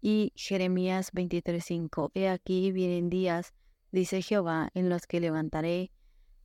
Y 0.00 0.32
Jeremías 0.36 1.12
23:5. 1.12 2.10
He 2.14 2.28
aquí 2.28 2.72
vienen 2.72 3.08
días, 3.08 3.54
dice 3.90 4.22
Jehová, 4.22 4.70
en 4.74 4.88
los 4.88 5.06
que 5.06 5.20
levantaré 5.20 5.90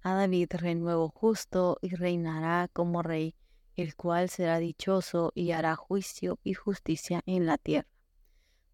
a 0.01 0.13
David 0.15 0.49
renuevo 0.51 1.09
justo 1.09 1.77
y 1.81 1.95
reinará 1.95 2.69
como 2.73 3.01
rey, 3.01 3.35
el 3.75 3.95
cual 3.95 4.29
será 4.29 4.59
dichoso 4.59 5.31
y 5.33 5.51
hará 5.51 5.75
juicio 5.75 6.39
y 6.43 6.53
justicia 6.53 7.21
en 7.25 7.45
la 7.45 7.57
tierra. 7.57 7.92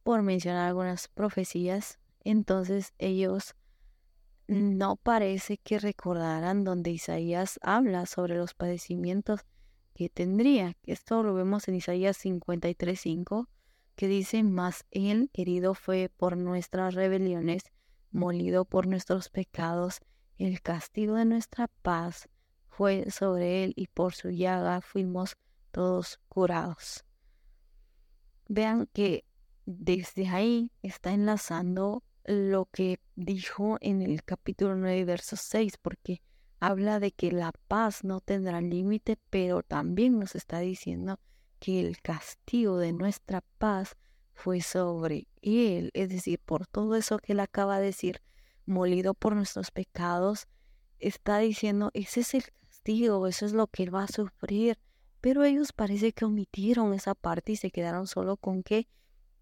Por 0.04 0.22
mencionar 0.22 0.68
algunas 0.68 1.08
profecías, 1.08 2.00
entonces 2.24 2.94
ellos 2.98 3.56
no 4.48 4.96
parece 4.96 5.58
que 5.58 5.78
recordaran 5.78 6.64
donde 6.64 6.90
Isaías 6.92 7.60
habla 7.62 8.06
sobre 8.06 8.36
los 8.36 8.54
padecimientos 8.56 9.42
que 9.94 10.10
tendría. 10.10 10.76
Esto 10.84 11.22
lo 11.22 11.34
vemos 11.34 11.68
en 11.68 11.76
Isaías 11.76 12.18
53.5, 12.26 13.48
que 13.96 14.08
dice, 14.08 14.44
más 14.44 14.86
él 14.92 15.30
herido 15.34 15.76
fue 15.76 16.10
por 16.16 16.38
nuestras 16.38 16.96
rebeliones, 16.96 17.64
molido 18.12 18.66
por 18.66 18.88
nuestros 18.88 19.30
pecados, 19.30 20.00
el 20.40 20.62
castigo 20.62 21.16
de 21.16 21.26
nuestra 21.26 21.68
paz 21.82 22.30
fue 22.70 23.12
sobre 23.12 23.66
él 23.66 23.74
y 23.76 23.88
por 23.88 24.14
su 24.14 24.30
llaga 24.30 24.80
fuimos 24.80 25.36
todos 25.72 26.20
curados. 26.30 27.04
Vean 28.48 28.88
que 28.94 29.26
desde 29.72 30.28
ahí 30.28 30.72
está 30.82 31.14
enlazando 31.14 32.02
lo 32.26 32.66
que 32.72 33.00
dijo 33.16 33.78
en 33.82 34.02
el 34.02 34.24
capítulo 34.24 34.76
9, 34.76 35.06
verso 35.06 35.36
6, 35.36 35.78
porque 35.78 36.24
habla 36.60 37.00
de 37.00 37.12
que 37.12 37.32
la 37.32 37.52
paz 37.68 38.04
no 38.04 38.20
tendrá 38.20 38.62
límite, 38.62 39.20
pero 39.30 39.62
también 39.62 40.18
nos 40.18 40.34
está 40.34 40.58
diciendo 40.60 41.20
que 41.60 41.82
el 41.82 42.02
castigo 42.02 42.80
de 42.80 42.94
nuestra 42.94 43.42
paz 43.60 43.96
fue 44.34 44.62
sobre 44.62 45.28
él, 45.44 45.92
es 45.94 46.10
decir, 46.10 46.40
por 46.40 46.66
todo 46.66 46.96
eso 46.96 47.20
que 47.20 47.34
él 47.34 47.40
acaba 47.40 47.78
de 47.78 47.88
decir, 47.88 48.24
molido 48.66 49.14
por 49.14 49.36
nuestros 49.36 49.70
pecados, 49.70 50.48
está 50.98 51.38
diciendo, 51.38 51.92
ese 51.94 52.22
es 52.22 52.34
el 52.34 52.44
castigo, 52.66 53.28
eso 53.28 53.46
es 53.46 53.54
lo 53.54 53.68
que 53.68 53.84
él 53.84 53.94
va 53.94 54.06
a 54.06 54.08
sufrir, 54.08 54.80
pero 55.22 55.44
ellos 55.44 55.74
parece 55.74 56.12
que 56.12 56.26
omitieron 56.26 56.92
esa 56.96 57.14
parte 57.14 57.52
y 57.52 57.56
se 57.56 57.70
quedaron 57.70 58.08
solo 58.08 58.36
con 58.36 58.64
que 58.64 58.88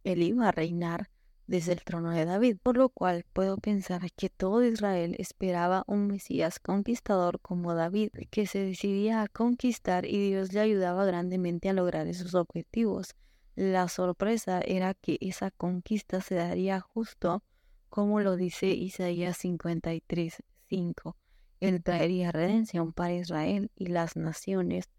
él 0.07 0.23
iba 0.23 0.47
a 0.47 0.51
reinar 0.51 1.09
desde 1.47 1.73
el 1.73 1.83
trono 1.83 2.11
de 2.11 2.25
David, 2.25 2.57
por 2.61 2.77
lo 2.77 2.89
cual 2.89 3.25
puedo 3.33 3.57
pensar 3.57 4.11
que 4.11 4.29
todo 4.29 4.63
Israel 4.63 5.15
esperaba 5.17 5.83
un 5.87 6.07
Mesías 6.07 6.59
conquistador 6.59 7.39
como 7.39 7.73
David, 7.73 8.11
que 8.29 8.47
se 8.47 8.59
decidía 8.59 9.21
a 9.21 9.27
conquistar 9.27 10.05
y 10.05 10.29
Dios 10.29 10.53
le 10.53 10.59
ayudaba 10.59 11.05
grandemente 11.05 11.69
a 11.69 11.73
lograr 11.73 12.07
esos 12.07 12.35
objetivos. 12.35 13.15
La 13.55 13.87
sorpresa 13.87 14.61
era 14.61 14.93
que 14.93 15.17
esa 15.21 15.51
conquista 15.51 16.21
se 16.21 16.35
daría 16.35 16.79
justo 16.79 17.43
como 17.89 18.19
lo 18.19 18.35
dice 18.35 18.67
Isaías 18.67 19.37
53, 19.37 20.43
5. 20.69 21.17
Él 21.61 21.81
traería 21.81 22.31
redención 22.31 22.93
para 22.93 23.13
Israel 23.13 23.71
y 23.75 23.87
las 23.87 24.15
naciones. 24.15 24.89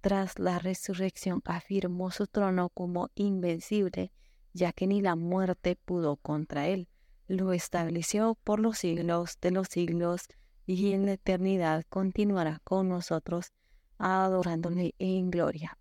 Tras 0.00 0.38
la 0.38 0.58
resurrección 0.58 1.42
afirmó 1.44 2.10
su 2.10 2.26
trono 2.26 2.70
como 2.70 3.10
invencible 3.14 4.10
ya 4.52 4.72
que 4.72 4.86
ni 4.86 5.00
la 5.00 5.16
muerte 5.16 5.76
pudo 5.76 6.16
contra 6.16 6.68
él. 6.68 6.88
Lo 7.26 7.52
estableció 7.52 8.36
por 8.42 8.60
los 8.60 8.78
siglos 8.78 9.38
de 9.40 9.50
los 9.50 9.68
siglos 9.68 10.28
y 10.66 10.92
en 10.92 11.06
la 11.06 11.12
eternidad 11.12 11.84
continuará 11.88 12.60
con 12.64 12.88
nosotros 12.88 13.52
adorándole 13.98 14.94
en 14.98 15.30
gloria. 15.30 15.78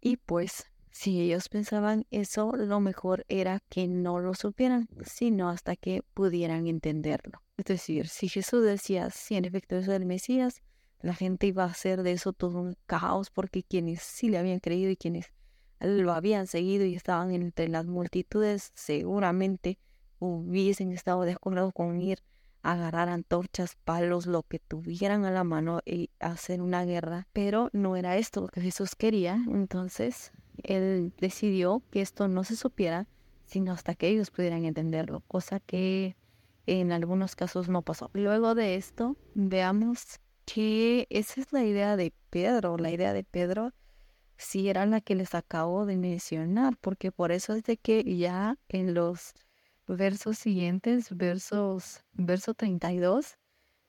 Y 0.00 0.16
pues, 0.16 0.66
si 0.90 1.20
ellos 1.20 1.48
pensaban 1.48 2.06
eso, 2.10 2.52
lo 2.56 2.80
mejor 2.80 3.24
era 3.28 3.60
que 3.68 3.86
no 3.86 4.18
lo 4.18 4.34
supieran, 4.34 4.88
sino 5.04 5.48
hasta 5.48 5.76
que 5.76 6.02
pudieran 6.14 6.66
entenderlo. 6.66 7.42
Es 7.56 7.66
decir, 7.66 8.08
si 8.08 8.28
Jesús 8.28 8.64
decía, 8.64 9.10
si 9.10 9.36
en 9.36 9.44
efecto 9.44 9.76
es 9.76 9.88
el 9.88 10.06
Mesías, 10.06 10.62
la 11.00 11.14
gente 11.14 11.46
iba 11.46 11.64
a 11.64 11.68
hacer 11.68 12.02
de 12.02 12.12
eso 12.12 12.32
todo 12.32 12.60
un 12.60 12.76
caos 12.86 13.30
porque 13.30 13.62
quienes 13.62 14.02
sí 14.02 14.28
le 14.28 14.38
habían 14.38 14.60
creído 14.60 14.90
y 14.90 14.96
quienes 14.96 15.32
lo 15.80 16.12
habían 16.12 16.46
seguido 16.46 16.84
y 16.84 16.94
estaban 16.94 17.32
entre 17.32 17.68
las 17.68 17.86
multitudes, 17.86 18.72
seguramente 18.74 19.78
hubiesen 20.18 20.92
estado 20.92 21.22
de 21.22 21.32
acuerdo 21.32 21.72
con 21.72 22.00
ir 22.00 22.20
a 22.62 22.72
agarrar 22.72 23.08
antorchas, 23.08 23.76
palos, 23.84 24.26
lo 24.26 24.42
que 24.42 24.58
tuvieran 24.58 25.24
a 25.24 25.30
la 25.30 25.44
mano 25.44 25.80
y 25.84 26.10
hacer 26.20 26.60
una 26.60 26.84
guerra. 26.84 27.26
Pero 27.32 27.70
no 27.72 27.96
era 27.96 28.18
esto 28.18 28.42
lo 28.42 28.48
que 28.48 28.60
Jesús 28.60 28.94
quería. 28.94 29.42
Entonces, 29.48 30.32
él 30.62 31.12
decidió 31.18 31.82
que 31.90 32.02
esto 32.02 32.28
no 32.28 32.44
se 32.44 32.56
supiera, 32.56 33.06
sino 33.46 33.72
hasta 33.72 33.94
que 33.94 34.08
ellos 34.08 34.30
pudieran 34.30 34.64
entenderlo, 34.64 35.22
cosa 35.26 35.58
que 35.60 36.16
en 36.66 36.92
algunos 36.92 37.34
casos 37.34 37.68
no 37.68 37.82
pasó. 37.82 38.10
Luego 38.12 38.54
de 38.54 38.76
esto, 38.76 39.16
veamos 39.34 40.20
que 40.44 41.06
esa 41.10 41.40
es 41.40 41.52
la 41.52 41.64
idea 41.64 41.96
de 41.96 42.12
Pedro. 42.28 42.76
La 42.76 42.90
idea 42.90 43.12
de 43.12 43.24
Pedro 43.24 43.72
si 44.40 44.70
era 44.70 44.86
la 44.86 45.00
que 45.02 45.14
les 45.14 45.34
acabo 45.34 45.84
de 45.84 45.98
mencionar, 45.98 46.76
porque 46.80 47.12
por 47.12 47.30
eso 47.30 47.54
es 47.54 47.62
de 47.64 47.76
que 47.76 48.02
ya 48.16 48.56
en 48.68 48.94
los 48.94 49.34
versos 49.86 50.38
siguientes, 50.38 51.14
versos, 51.14 52.04
verso 52.12 52.54
32, 52.54 53.36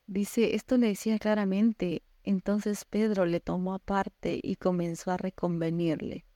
dice, 0.06 0.54
esto 0.54 0.76
le 0.76 0.88
decía 0.88 1.18
claramente, 1.18 2.02
entonces 2.22 2.84
Pedro 2.84 3.24
le 3.24 3.40
tomó 3.40 3.72
aparte 3.72 4.40
y 4.42 4.56
comenzó 4.56 5.10
a 5.10 5.16
reconvenirle. 5.16 6.26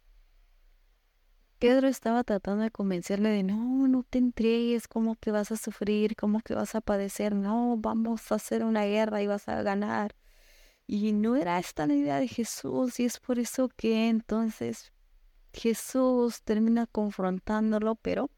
Pedro 1.59 1.87
estaba 1.87 2.24
tratando 2.24 2.64
de 2.64 2.70
convencerle 2.70 3.29
de 3.29 3.42
no, 3.42 3.87
no 3.87 4.02
te 4.02 4.18
entregues, 4.18 4.88
como 4.88 5.16
que 5.16 5.31
vas 5.31 5.52
a 5.52 5.57
sufrir, 5.57 6.16
como 6.16 6.40
que 6.40 6.55
vas 6.55 6.74
a 6.74 6.81
padecer, 6.81 7.35
no, 7.35 7.76
vamos 7.79 8.33
a 8.33 8.37
hacer 8.37 8.64
una 8.64 8.85
guerra 8.85 9.22
y 9.22 9.26
vas 9.26 9.46
a 9.48 9.62
ganar. 9.62 10.14
Y 10.87 11.12
no 11.12 11.37
era 11.37 11.59
esta 11.59 11.87
la 11.87 11.94
idea 11.94 12.20
de 12.20 12.29
Jesús 12.29 13.01
y 13.01 13.05
es 13.07 13.18
por 13.18 13.38
eso 13.38 13.68
que 13.68 14.09
entonces 14.09 14.92
Jesús 15.53 16.42
termina 16.42 16.87
confrontándolo, 16.87 17.96
pero 17.96 18.31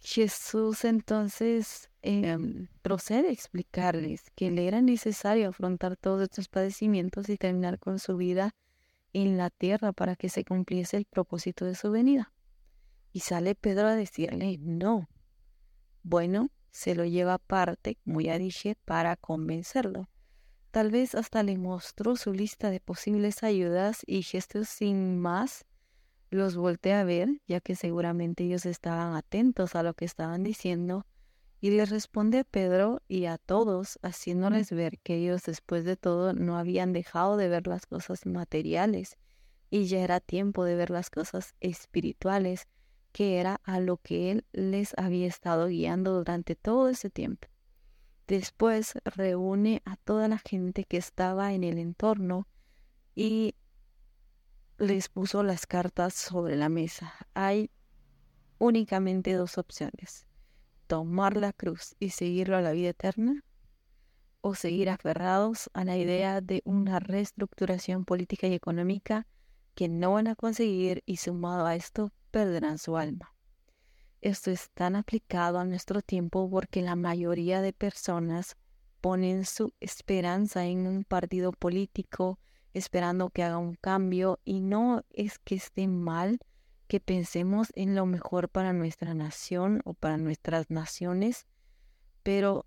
Jesús 0.00 0.84
entonces 0.84 1.90
em, 2.02 2.68
procede 2.82 3.28
a 3.28 3.32
explicarles 3.32 4.30
que 4.34 4.50
le 4.50 4.66
era 4.66 4.82
necesario 4.82 5.48
afrontar 5.48 5.96
todos 5.96 6.22
estos 6.22 6.48
padecimientos 6.48 7.28
y 7.28 7.36
terminar 7.36 7.78
con 7.78 7.98
su 7.98 8.16
vida 8.16 8.54
en 9.12 9.36
la 9.36 9.48
tierra 9.50 9.92
para 9.92 10.16
que 10.16 10.28
se 10.28 10.44
cumpliese 10.44 10.96
el 10.96 11.06
propósito 11.06 11.64
de 11.64 11.74
su 11.74 11.90
venida. 11.90 12.32
Y 13.12 13.20
sale 13.20 13.54
Pedro 13.54 13.86
a 13.86 13.94
decirle, 13.94 14.58
no. 14.60 15.08
Bueno, 16.02 16.50
se 16.70 16.94
lo 16.94 17.04
lleva 17.04 17.34
aparte, 17.34 17.96
como 18.04 18.20
ya 18.20 18.36
dije, 18.36 18.76
para 18.84 19.16
convencerlo. 19.16 20.08
Tal 20.74 20.90
vez 20.90 21.14
hasta 21.14 21.44
le 21.44 21.56
mostró 21.56 22.16
su 22.16 22.32
lista 22.32 22.68
de 22.68 22.80
posibles 22.80 23.44
ayudas 23.44 24.02
y 24.08 24.22
gestos 24.22 24.68
sin 24.68 25.20
más 25.20 25.66
los 26.30 26.56
volteé 26.56 26.94
a 26.94 27.04
ver, 27.04 27.28
ya 27.46 27.60
que 27.60 27.76
seguramente 27.76 28.42
ellos 28.42 28.66
estaban 28.66 29.14
atentos 29.14 29.76
a 29.76 29.84
lo 29.84 29.94
que 29.94 30.04
estaban 30.04 30.42
diciendo, 30.42 31.06
y 31.60 31.70
les 31.70 31.90
responde 31.90 32.40
a 32.40 32.44
Pedro 32.44 33.02
y 33.06 33.26
a 33.26 33.38
todos, 33.38 34.00
haciéndoles 34.02 34.72
ver 34.72 34.98
que 34.98 35.14
ellos 35.14 35.44
después 35.44 35.84
de 35.84 35.96
todo 35.96 36.32
no 36.32 36.58
habían 36.58 36.92
dejado 36.92 37.36
de 37.36 37.48
ver 37.48 37.68
las 37.68 37.86
cosas 37.86 38.26
materiales, 38.26 39.16
y 39.70 39.84
ya 39.84 40.00
era 40.00 40.18
tiempo 40.18 40.64
de 40.64 40.74
ver 40.74 40.90
las 40.90 41.08
cosas 41.08 41.54
espirituales, 41.60 42.66
que 43.12 43.38
era 43.38 43.60
a 43.62 43.78
lo 43.78 43.98
que 43.98 44.32
él 44.32 44.44
les 44.50 44.92
había 44.98 45.28
estado 45.28 45.68
guiando 45.68 46.14
durante 46.14 46.56
todo 46.56 46.88
ese 46.88 47.10
tiempo. 47.10 47.46
Después 48.26 48.94
reúne 49.04 49.82
a 49.84 49.96
toda 49.96 50.28
la 50.28 50.38
gente 50.38 50.84
que 50.84 50.96
estaba 50.96 51.52
en 51.52 51.62
el 51.62 51.78
entorno 51.78 52.48
y 53.14 53.54
les 54.78 55.08
puso 55.08 55.42
las 55.42 55.66
cartas 55.66 56.14
sobre 56.14 56.56
la 56.56 56.68
mesa. 56.68 57.12
Hay 57.34 57.70
únicamente 58.58 59.34
dos 59.34 59.58
opciones. 59.58 60.26
Tomar 60.86 61.36
la 61.36 61.52
cruz 61.52 61.96
y 61.98 62.10
seguirlo 62.10 62.56
a 62.56 62.62
la 62.62 62.72
vida 62.72 62.90
eterna 62.90 63.44
o 64.40 64.54
seguir 64.54 64.90
aferrados 64.90 65.70
a 65.72 65.84
la 65.84 65.96
idea 65.96 66.40
de 66.40 66.62
una 66.64 67.00
reestructuración 67.00 68.04
política 68.04 68.46
y 68.46 68.54
económica 68.54 69.26
que 69.74 69.88
no 69.88 70.12
van 70.12 70.28
a 70.28 70.34
conseguir 70.34 71.02
y 71.06 71.16
sumado 71.16 71.66
a 71.66 71.74
esto 71.74 72.12
perderán 72.30 72.78
su 72.78 72.96
alma. 72.96 73.33
Esto 74.24 74.50
es 74.50 74.70
tan 74.70 74.96
aplicado 74.96 75.58
a 75.58 75.66
nuestro 75.66 76.00
tiempo 76.00 76.48
porque 76.48 76.80
la 76.80 76.96
mayoría 76.96 77.60
de 77.60 77.74
personas 77.74 78.56
ponen 79.02 79.44
su 79.44 79.74
esperanza 79.80 80.64
en 80.64 80.86
un 80.86 81.04
partido 81.04 81.52
político 81.52 82.38
esperando 82.72 83.28
que 83.28 83.42
haga 83.42 83.58
un 83.58 83.74
cambio 83.74 84.40
y 84.42 84.60
no 84.60 85.04
es 85.10 85.38
que 85.38 85.56
esté 85.56 85.88
mal 85.88 86.38
que 86.86 87.00
pensemos 87.00 87.68
en 87.74 87.94
lo 87.94 88.06
mejor 88.06 88.48
para 88.48 88.72
nuestra 88.72 89.12
nación 89.12 89.82
o 89.84 89.92
para 89.92 90.16
nuestras 90.16 90.70
naciones, 90.70 91.46
pero 92.22 92.64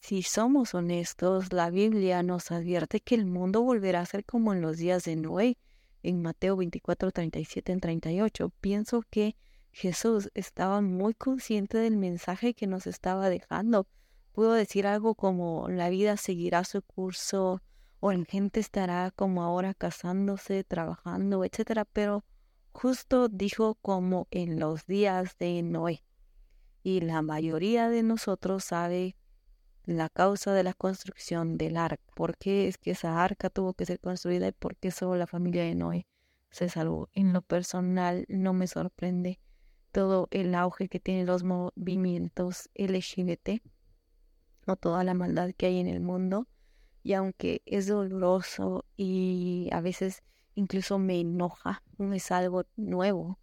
si 0.00 0.22
somos 0.22 0.74
honestos, 0.74 1.54
la 1.54 1.70
Biblia 1.70 2.22
nos 2.22 2.50
advierte 2.50 3.00
que 3.00 3.14
el 3.14 3.24
mundo 3.24 3.62
volverá 3.62 4.00
a 4.00 4.06
ser 4.06 4.26
como 4.26 4.52
en 4.52 4.60
los 4.60 4.76
días 4.76 5.04
de 5.04 5.16
Noé, 5.16 5.56
en 6.02 6.20
Mateo 6.20 6.54
24, 6.54 7.12
37 7.12 7.72
en 7.72 7.80
38. 7.80 8.52
Pienso 8.60 9.02
que 9.08 9.36
Jesús 9.72 10.30
estaba 10.34 10.82
muy 10.82 11.14
consciente 11.14 11.78
del 11.78 11.96
mensaje 11.96 12.54
que 12.54 12.66
nos 12.66 12.86
estaba 12.86 13.30
dejando. 13.30 13.86
Pudo 14.32 14.52
decir 14.52 14.86
algo 14.86 15.14
como 15.14 15.68
la 15.68 15.88
vida 15.88 16.16
seguirá 16.16 16.62
su 16.64 16.82
curso 16.82 17.62
o 17.98 18.12
la 18.12 18.24
gente 18.26 18.60
estará 18.60 19.10
como 19.10 19.42
ahora 19.42 19.74
casándose, 19.74 20.62
trabajando, 20.64 21.44
etcétera, 21.44 21.86
pero 21.86 22.24
justo 22.72 23.28
dijo 23.28 23.76
como 23.76 24.28
en 24.30 24.60
los 24.60 24.86
días 24.86 25.36
de 25.38 25.62
Noé. 25.62 26.04
Y 26.82 27.00
la 27.00 27.22
mayoría 27.22 27.88
de 27.88 28.02
nosotros 28.02 28.64
sabe 28.64 29.16
la 29.84 30.08
causa 30.08 30.52
de 30.52 30.64
la 30.64 30.74
construcción 30.74 31.56
del 31.56 31.76
arca. 31.76 32.02
¿Por 32.14 32.36
qué 32.36 32.68
es 32.68 32.76
que 32.76 32.90
esa 32.92 33.22
arca 33.22 33.50
tuvo 33.50 33.72
que 33.74 33.86
ser 33.86 34.00
construida 34.00 34.48
y 34.48 34.52
por 34.52 34.76
qué 34.76 34.90
solo 34.90 35.16
la 35.16 35.26
familia 35.26 35.64
de 35.64 35.74
Noé? 35.74 36.06
se 36.50 36.68
salvó. 36.68 37.08
En 37.14 37.32
lo 37.32 37.40
personal 37.40 38.26
no 38.28 38.52
me 38.52 38.66
sorprende 38.66 39.40
todo 39.92 40.28
el 40.30 40.54
auge 40.54 40.88
que 40.88 41.00
tienen 41.00 41.26
los 41.26 41.44
movimientos 41.44 42.70
LGBT 42.74 43.62
o 44.66 44.76
toda 44.76 45.04
la 45.04 45.14
maldad 45.14 45.50
que 45.56 45.66
hay 45.66 45.78
en 45.78 45.86
el 45.86 46.00
mundo. 46.00 46.48
Y 47.02 47.14
aunque 47.14 47.62
es 47.66 47.86
doloroso 47.86 48.84
y 48.96 49.68
a 49.72 49.80
veces 49.80 50.22
incluso 50.54 50.98
me 50.98 51.20
enoja, 51.20 51.82
no 51.98 52.12
es 52.14 52.30
algo 52.30 52.64
nuevo. 52.76 53.38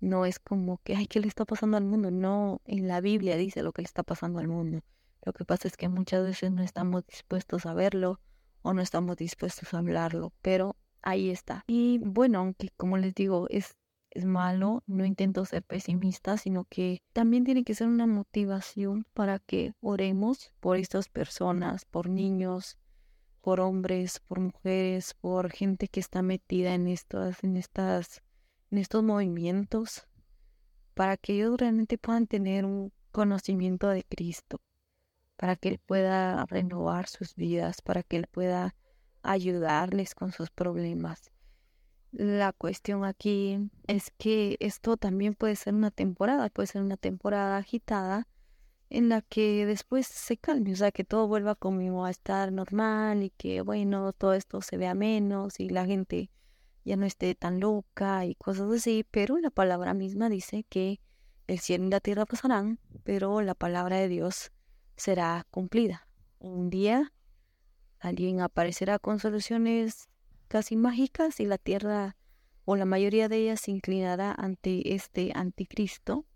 No 0.00 0.24
es 0.24 0.38
como 0.38 0.78
que, 0.78 0.96
ay, 0.96 1.06
¿qué 1.06 1.20
le 1.20 1.28
está 1.28 1.44
pasando 1.44 1.76
al 1.76 1.84
mundo? 1.84 2.10
No, 2.10 2.62
en 2.64 2.88
la 2.88 3.00
Biblia 3.00 3.36
dice 3.36 3.62
lo 3.62 3.72
que 3.72 3.82
le 3.82 3.86
está 3.86 4.02
pasando 4.02 4.38
al 4.38 4.48
mundo. 4.48 4.82
Lo 5.24 5.32
que 5.32 5.44
pasa 5.44 5.68
es 5.68 5.76
que 5.76 5.88
muchas 5.88 6.24
veces 6.24 6.50
no 6.50 6.62
estamos 6.62 7.06
dispuestos 7.06 7.66
a 7.66 7.74
verlo 7.74 8.20
o 8.62 8.72
no 8.72 8.80
estamos 8.80 9.16
dispuestos 9.16 9.74
a 9.74 9.78
hablarlo, 9.78 10.32
pero 10.40 10.76
ahí 11.02 11.30
está. 11.30 11.64
Y 11.66 11.98
bueno, 11.98 12.38
aunque 12.38 12.70
como 12.76 12.96
les 12.96 13.14
digo, 13.14 13.46
es, 13.50 13.76
es 14.10 14.24
malo, 14.24 14.82
no 14.86 15.04
intento 15.04 15.44
ser 15.44 15.62
pesimista, 15.62 16.36
sino 16.36 16.64
que 16.64 17.02
también 17.12 17.44
tiene 17.44 17.64
que 17.64 17.74
ser 17.74 17.86
una 17.86 18.06
motivación 18.06 19.06
para 19.14 19.38
que 19.38 19.72
oremos 19.80 20.52
por 20.60 20.76
estas 20.76 21.08
personas, 21.08 21.84
por 21.84 22.08
niños, 22.08 22.78
por 23.40 23.60
hombres, 23.60 24.20
por 24.20 24.40
mujeres, 24.40 25.14
por 25.14 25.50
gente 25.50 25.88
que 25.88 26.00
está 26.00 26.22
metida 26.22 26.74
en 26.74 26.88
estas, 26.88 27.42
en 27.44 27.56
estas, 27.56 28.22
en 28.70 28.78
estos 28.78 29.02
movimientos, 29.02 30.06
para 30.94 31.16
que 31.16 31.34
ellos 31.34 31.58
realmente 31.58 31.96
puedan 31.96 32.26
tener 32.26 32.64
un 32.64 32.92
conocimiento 33.12 33.88
de 33.88 34.04
Cristo, 34.04 34.60
para 35.36 35.56
que 35.56 35.68
Él 35.70 35.78
pueda 35.78 36.44
renovar 36.46 37.06
sus 37.08 37.34
vidas, 37.34 37.80
para 37.80 38.02
que 38.02 38.16
Él 38.16 38.26
pueda 38.26 38.74
ayudarles 39.22 40.14
con 40.14 40.32
sus 40.32 40.50
problemas. 40.50 41.30
La 42.12 42.52
cuestión 42.52 43.04
aquí 43.04 43.70
es 43.86 44.10
que 44.18 44.56
esto 44.60 44.96
también 44.96 45.34
puede 45.34 45.56
ser 45.56 45.74
una 45.74 45.90
temporada, 45.90 46.48
puede 46.50 46.66
ser 46.66 46.82
una 46.82 46.96
temporada 46.96 47.56
agitada 47.56 48.26
en 48.88 49.08
la 49.08 49.22
que 49.22 49.64
después 49.66 50.06
se 50.08 50.36
calme, 50.36 50.72
o 50.72 50.76
sea, 50.76 50.90
que 50.90 51.04
todo 51.04 51.28
vuelva 51.28 51.54
como 51.54 52.04
a 52.04 52.10
estar 52.10 52.50
normal 52.50 53.22
y 53.22 53.30
que, 53.30 53.60
bueno, 53.60 54.12
todo 54.12 54.34
esto 54.34 54.60
se 54.62 54.76
vea 54.76 54.94
menos 54.94 55.60
y 55.60 55.68
la 55.68 55.86
gente 55.86 56.30
ya 56.84 56.96
no 56.96 57.06
esté 57.06 57.36
tan 57.36 57.60
loca 57.60 58.24
y 58.26 58.34
cosas 58.34 58.70
así, 58.72 59.06
pero 59.10 59.38
la 59.38 59.50
palabra 59.50 59.94
misma 59.94 60.28
dice 60.28 60.64
que 60.68 61.00
el 61.46 61.60
cielo 61.60 61.84
y 61.86 61.90
la 61.90 62.00
tierra 62.00 62.26
pasarán, 62.26 62.80
pero 63.04 63.40
la 63.42 63.54
palabra 63.54 63.96
de 63.96 64.08
Dios 64.08 64.50
será 64.96 65.46
cumplida. 65.50 66.08
Un 66.40 66.70
día 66.70 67.12
Alguien 68.00 68.40
aparecerá 68.40 68.98
con 68.98 69.18
soluciones 69.18 70.08
casi 70.50 70.74
mágicas 70.74 71.38
y 71.38 71.46
la 71.46 71.58
tierra 71.58 72.16
o 72.64 72.74
la 72.74 72.84
mayoría 72.84 73.28
de 73.28 73.36
ellas 73.36 73.60
se 73.60 73.70
inclinará 73.70 74.34
ante 74.36 74.94
este 74.94 75.30
anticristo. 75.32 76.26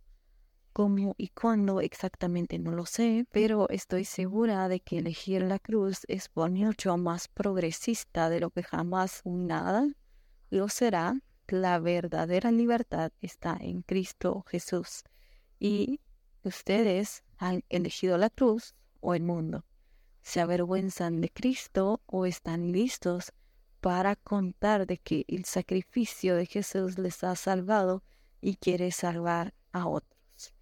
¿Cómo 0.72 1.14
y 1.18 1.28
cuándo 1.30 1.80
exactamente 1.80 2.60
no 2.60 2.70
lo 2.70 2.86
sé, 2.86 3.26
pero 3.32 3.68
estoy 3.70 4.04
segura 4.04 4.68
de 4.68 4.78
que 4.78 4.98
elegir 4.98 5.42
la 5.42 5.58
cruz 5.58 6.02
es 6.06 6.30
mucho 6.34 6.96
más 6.96 7.26
progresista 7.26 8.28
de 8.28 8.38
lo 8.38 8.50
que 8.50 8.62
jamás 8.62 9.20
nada 9.24 9.88
lo 10.48 10.68
será. 10.68 11.20
La 11.48 11.80
verdadera 11.80 12.52
libertad 12.52 13.10
está 13.20 13.58
en 13.60 13.82
Cristo 13.82 14.44
Jesús 14.48 15.02
y 15.58 16.00
ustedes 16.44 17.24
han 17.36 17.64
elegido 17.68 18.16
la 18.16 18.30
cruz 18.30 18.74
o 19.00 19.14
el 19.14 19.24
mundo 19.24 19.64
se 20.24 20.40
avergüenzan 20.40 21.20
de 21.20 21.28
Cristo 21.28 22.00
o 22.06 22.24
están 22.24 22.72
listos 22.72 23.32
para 23.84 24.16
contar 24.16 24.86
de 24.86 24.96
que 24.96 25.26
el 25.28 25.44
sacrificio 25.44 26.36
de 26.36 26.46
Jesús 26.46 26.96
les 26.96 27.22
ha 27.22 27.36
salvado 27.36 28.02
y 28.40 28.56
quiere 28.56 28.90
salvar 28.90 29.52
a 29.72 29.86
otros. 29.86 30.54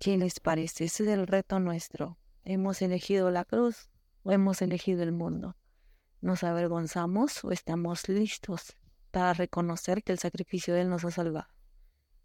¿Qué 0.00 0.18
les 0.18 0.40
parece? 0.40 0.86
Ese 0.86 1.04
es 1.04 1.08
el 1.10 1.28
reto 1.28 1.60
nuestro. 1.60 2.18
¿Hemos 2.42 2.82
elegido 2.82 3.30
la 3.30 3.44
cruz 3.44 3.90
o 4.24 4.32
hemos 4.32 4.60
elegido 4.60 5.04
el 5.04 5.12
mundo? 5.12 5.56
¿Nos 6.20 6.42
avergonzamos 6.42 7.44
o 7.44 7.52
estamos 7.52 8.08
listos 8.08 8.76
para 9.12 9.32
reconocer 9.32 10.02
que 10.02 10.10
el 10.10 10.18
sacrificio 10.18 10.74
de 10.74 10.80
Él 10.80 10.90
nos 10.90 11.04
ha 11.04 11.12
salvado? 11.12 11.46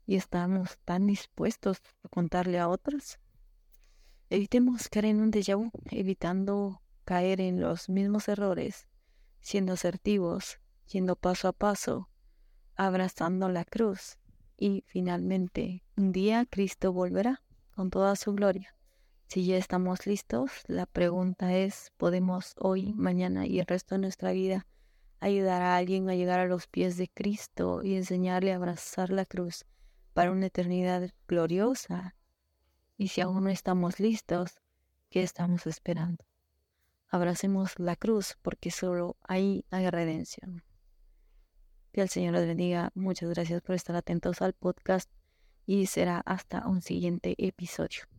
¿Y 0.08 0.16
estamos 0.16 0.80
tan 0.84 1.06
dispuestos 1.06 1.84
a 2.02 2.10
contarle 2.10 2.58
a 2.58 2.70
otros? 2.70 3.20
Evitemos 4.32 4.90
caer 4.90 5.06
en 5.06 5.22
un 5.22 5.32
déjà 5.32 5.56
vu, 5.56 5.70
evitando 5.92 6.82
caer 7.06 7.40
en 7.40 7.62
los 7.62 7.88
mismos 7.88 8.28
errores, 8.30 8.89
siendo 9.42 9.74
asertivos, 9.74 10.60
yendo 10.88 11.16
paso 11.16 11.48
a 11.48 11.54
paso, 11.54 12.10
abrazando 12.76 13.50
la 13.50 13.66
cruz. 13.66 14.20
Y 14.58 14.84
finalmente, 14.88 15.84
un 15.96 16.12
día 16.12 16.46
Cristo 16.46 16.92
volverá 16.92 17.42
con 17.76 17.90
toda 17.90 18.16
su 18.16 18.34
gloria. 18.34 18.76
Si 19.28 19.46
ya 19.46 19.58
estamos 19.58 20.08
listos, 20.08 20.52
la 20.68 20.86
pregunta 20.86 21.56
es, 21.56 21.92
¿podemos 21.98 22.56
hoy, 22.58 22.94
mañana 22.94 23.46
y 23.46 23.60
el 23.60 23.68
resto 23.68 23.96
de 23.96 24.02
nuestra 24.02 24.32
vida 24.32 24.66
ayudar 25.20 25.62
a 25.62 25.78
alguien 25.78 26.10
a 26.10 26.16
llegar 26.16 26.40
a 26.40 26.48
los 26.48 26.68
pies 26.68 26.98
de 26.98 27.10
Cristo 27.10 27.84
y 27.84 27.96
enseñarle 27.96 28.54
a 28.54 28.56
abrazar 28.56 29.10
la 29.10 29.26
cruz 29.26 29.66
para 30.14 30.32
una 30.32 30.48
eternidad 30.48 31.10
gloriosa 31.28 32.16
y 33.00 33.08
si 33.08 33.22
aún 33.22 33.46
no 33.46 33.50
estamos 33.50 34.02
listos, 34.02 34.60
¿qué 35.10 35.24
estamos 35.24 35.66
esperando? 35.68 36.29
Abracemos 37.10 37.80
la 37.80 37.96
cruz 37.96 38.38
porque 38.42 38.72
solo 38.72 39.18
ahí 39.24 39.66
hay 39.72 39.90
redención. 39.90 40.64
Que 41.92 42.02
el 42.02 42.10
Señor 42.10 42.34
les 42.34 42.46
bendiga. 42.46 42.92
Muchas 42.94 43.30
gracias 43.30 43.62
por 43.62 43.76
estar 43.76 43.96
atentos 43.96 44.42
al 44.42 44.54
podcast 44.54 45.10
y 45.66 45.88
será 45.88 46.20
hasta 46.20 46.68
un 46.68 46.82
siguiente 46.82 47.36
episodio. 47.38 48.19